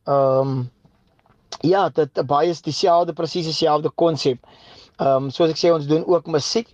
Ehm 0.07 0.41
um, 0.41 0.69
ja, 1.61 1.89
dit 1.89 2.25
baie 2.27 2.49
is 2.49 2.61
dieselfde 2.61 3.13
presies 3.13 3.45
dieselfde 3.45 3.89
konsep. 3.95 4.39
Ehm 4.99 5.25
um, 5.25 5.31
soos 5.31 5.49
ek 5.49 5.57
sê 5.59 5.71
ons 5.73 5.87
doen 5.87 6.05
ook 6.05 6.27
musiek 6.27 6.67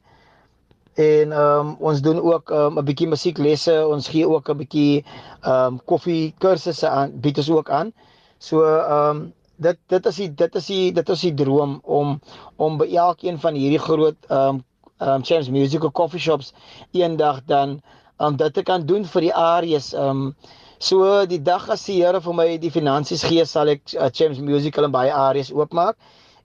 en 0.95 1.31
ehm 1.31 1.67
um, 1.67 1.75
ons 1.79 2.01
doen 2.01 2.19
ook 2.21 2.51
ehm, 2.51 2.73
'n 2.73 2.77
um, 2.77 2.85
bietjie 2.85 3.07
musieklesse, 3.07 3.87
ons 3.87 4.07
gee 4.07 4.27
ook 4.27 4.49
'n 4.49 4.57
bietjie 4.57 5.05
ehm 5.41 5.73
um, 5.73 5.79
koffie 5.85 6.33
kursusse 6.39 6.89
aan, 6.89 7.19
bied 7.19 7.37
ons 7.37 7.49
ook 7.49 7.69
aan. 7.69 7.93
So 8.37 8.63
ehm 8.63 9.09
um, 9.09 9.33
dit 9.57 9.77
dit 9.87 10.05
is 10.05 10.15
die 10.15 10.29
dit 10.33 10.55
is 10.55 10.65
die 10.65 10.91
dit 10.93 11.09
is 11.09 11.21
die 11.21 11.33
droom 11.33 11.79
om 11.83 12.19
om 12.55 12.77
by 12.77 12.87
elkeen 12.95 13.39
van 13.39 13.53
hierdie 13.53 13.79
groot 13.79 14.17
ehm 14.29 14.55
um, 14.55 14.63
ehm 14.99 15.09
um, 15.09 15.23
Champs 15.23 15.49
Musical 15.49 15.91
Coffee 15.91 16.19
Shops 16.19 16.53
eendag 16.91 17.43
dan 17.45 17.81
om 18.17 18.27
um, 18.27 18.35
dit 18.35 18.53
te 18.53 18.63
kan 18.63 18.85
doen 18.85 19.05
vir 19.05 19.21
die 19.21 19.33
areas 19.33 19.93
ehm 19.93 20.09
um, 20.09 20.35
so 20.79 21.25
die 21.25 21.41
dag 21.43 21.69
as 21.69 21.85
die 21.85 22.01
Here 22.01 22.21
vir 22.21 22.33
my 22.33 22.47
die 22.57 22.71
finansies 22.71 23.23
gee 23.23 23.45
sal 23.45 23.69
ek 23.69 23.81
uh, 23.95 24.09
Champs 24.09 24.39
Musical 24.39 24.85
in 24.85 24.91
baie 24.95 25.11
areas 25.13 25.51
oopmaak 25.51 25.95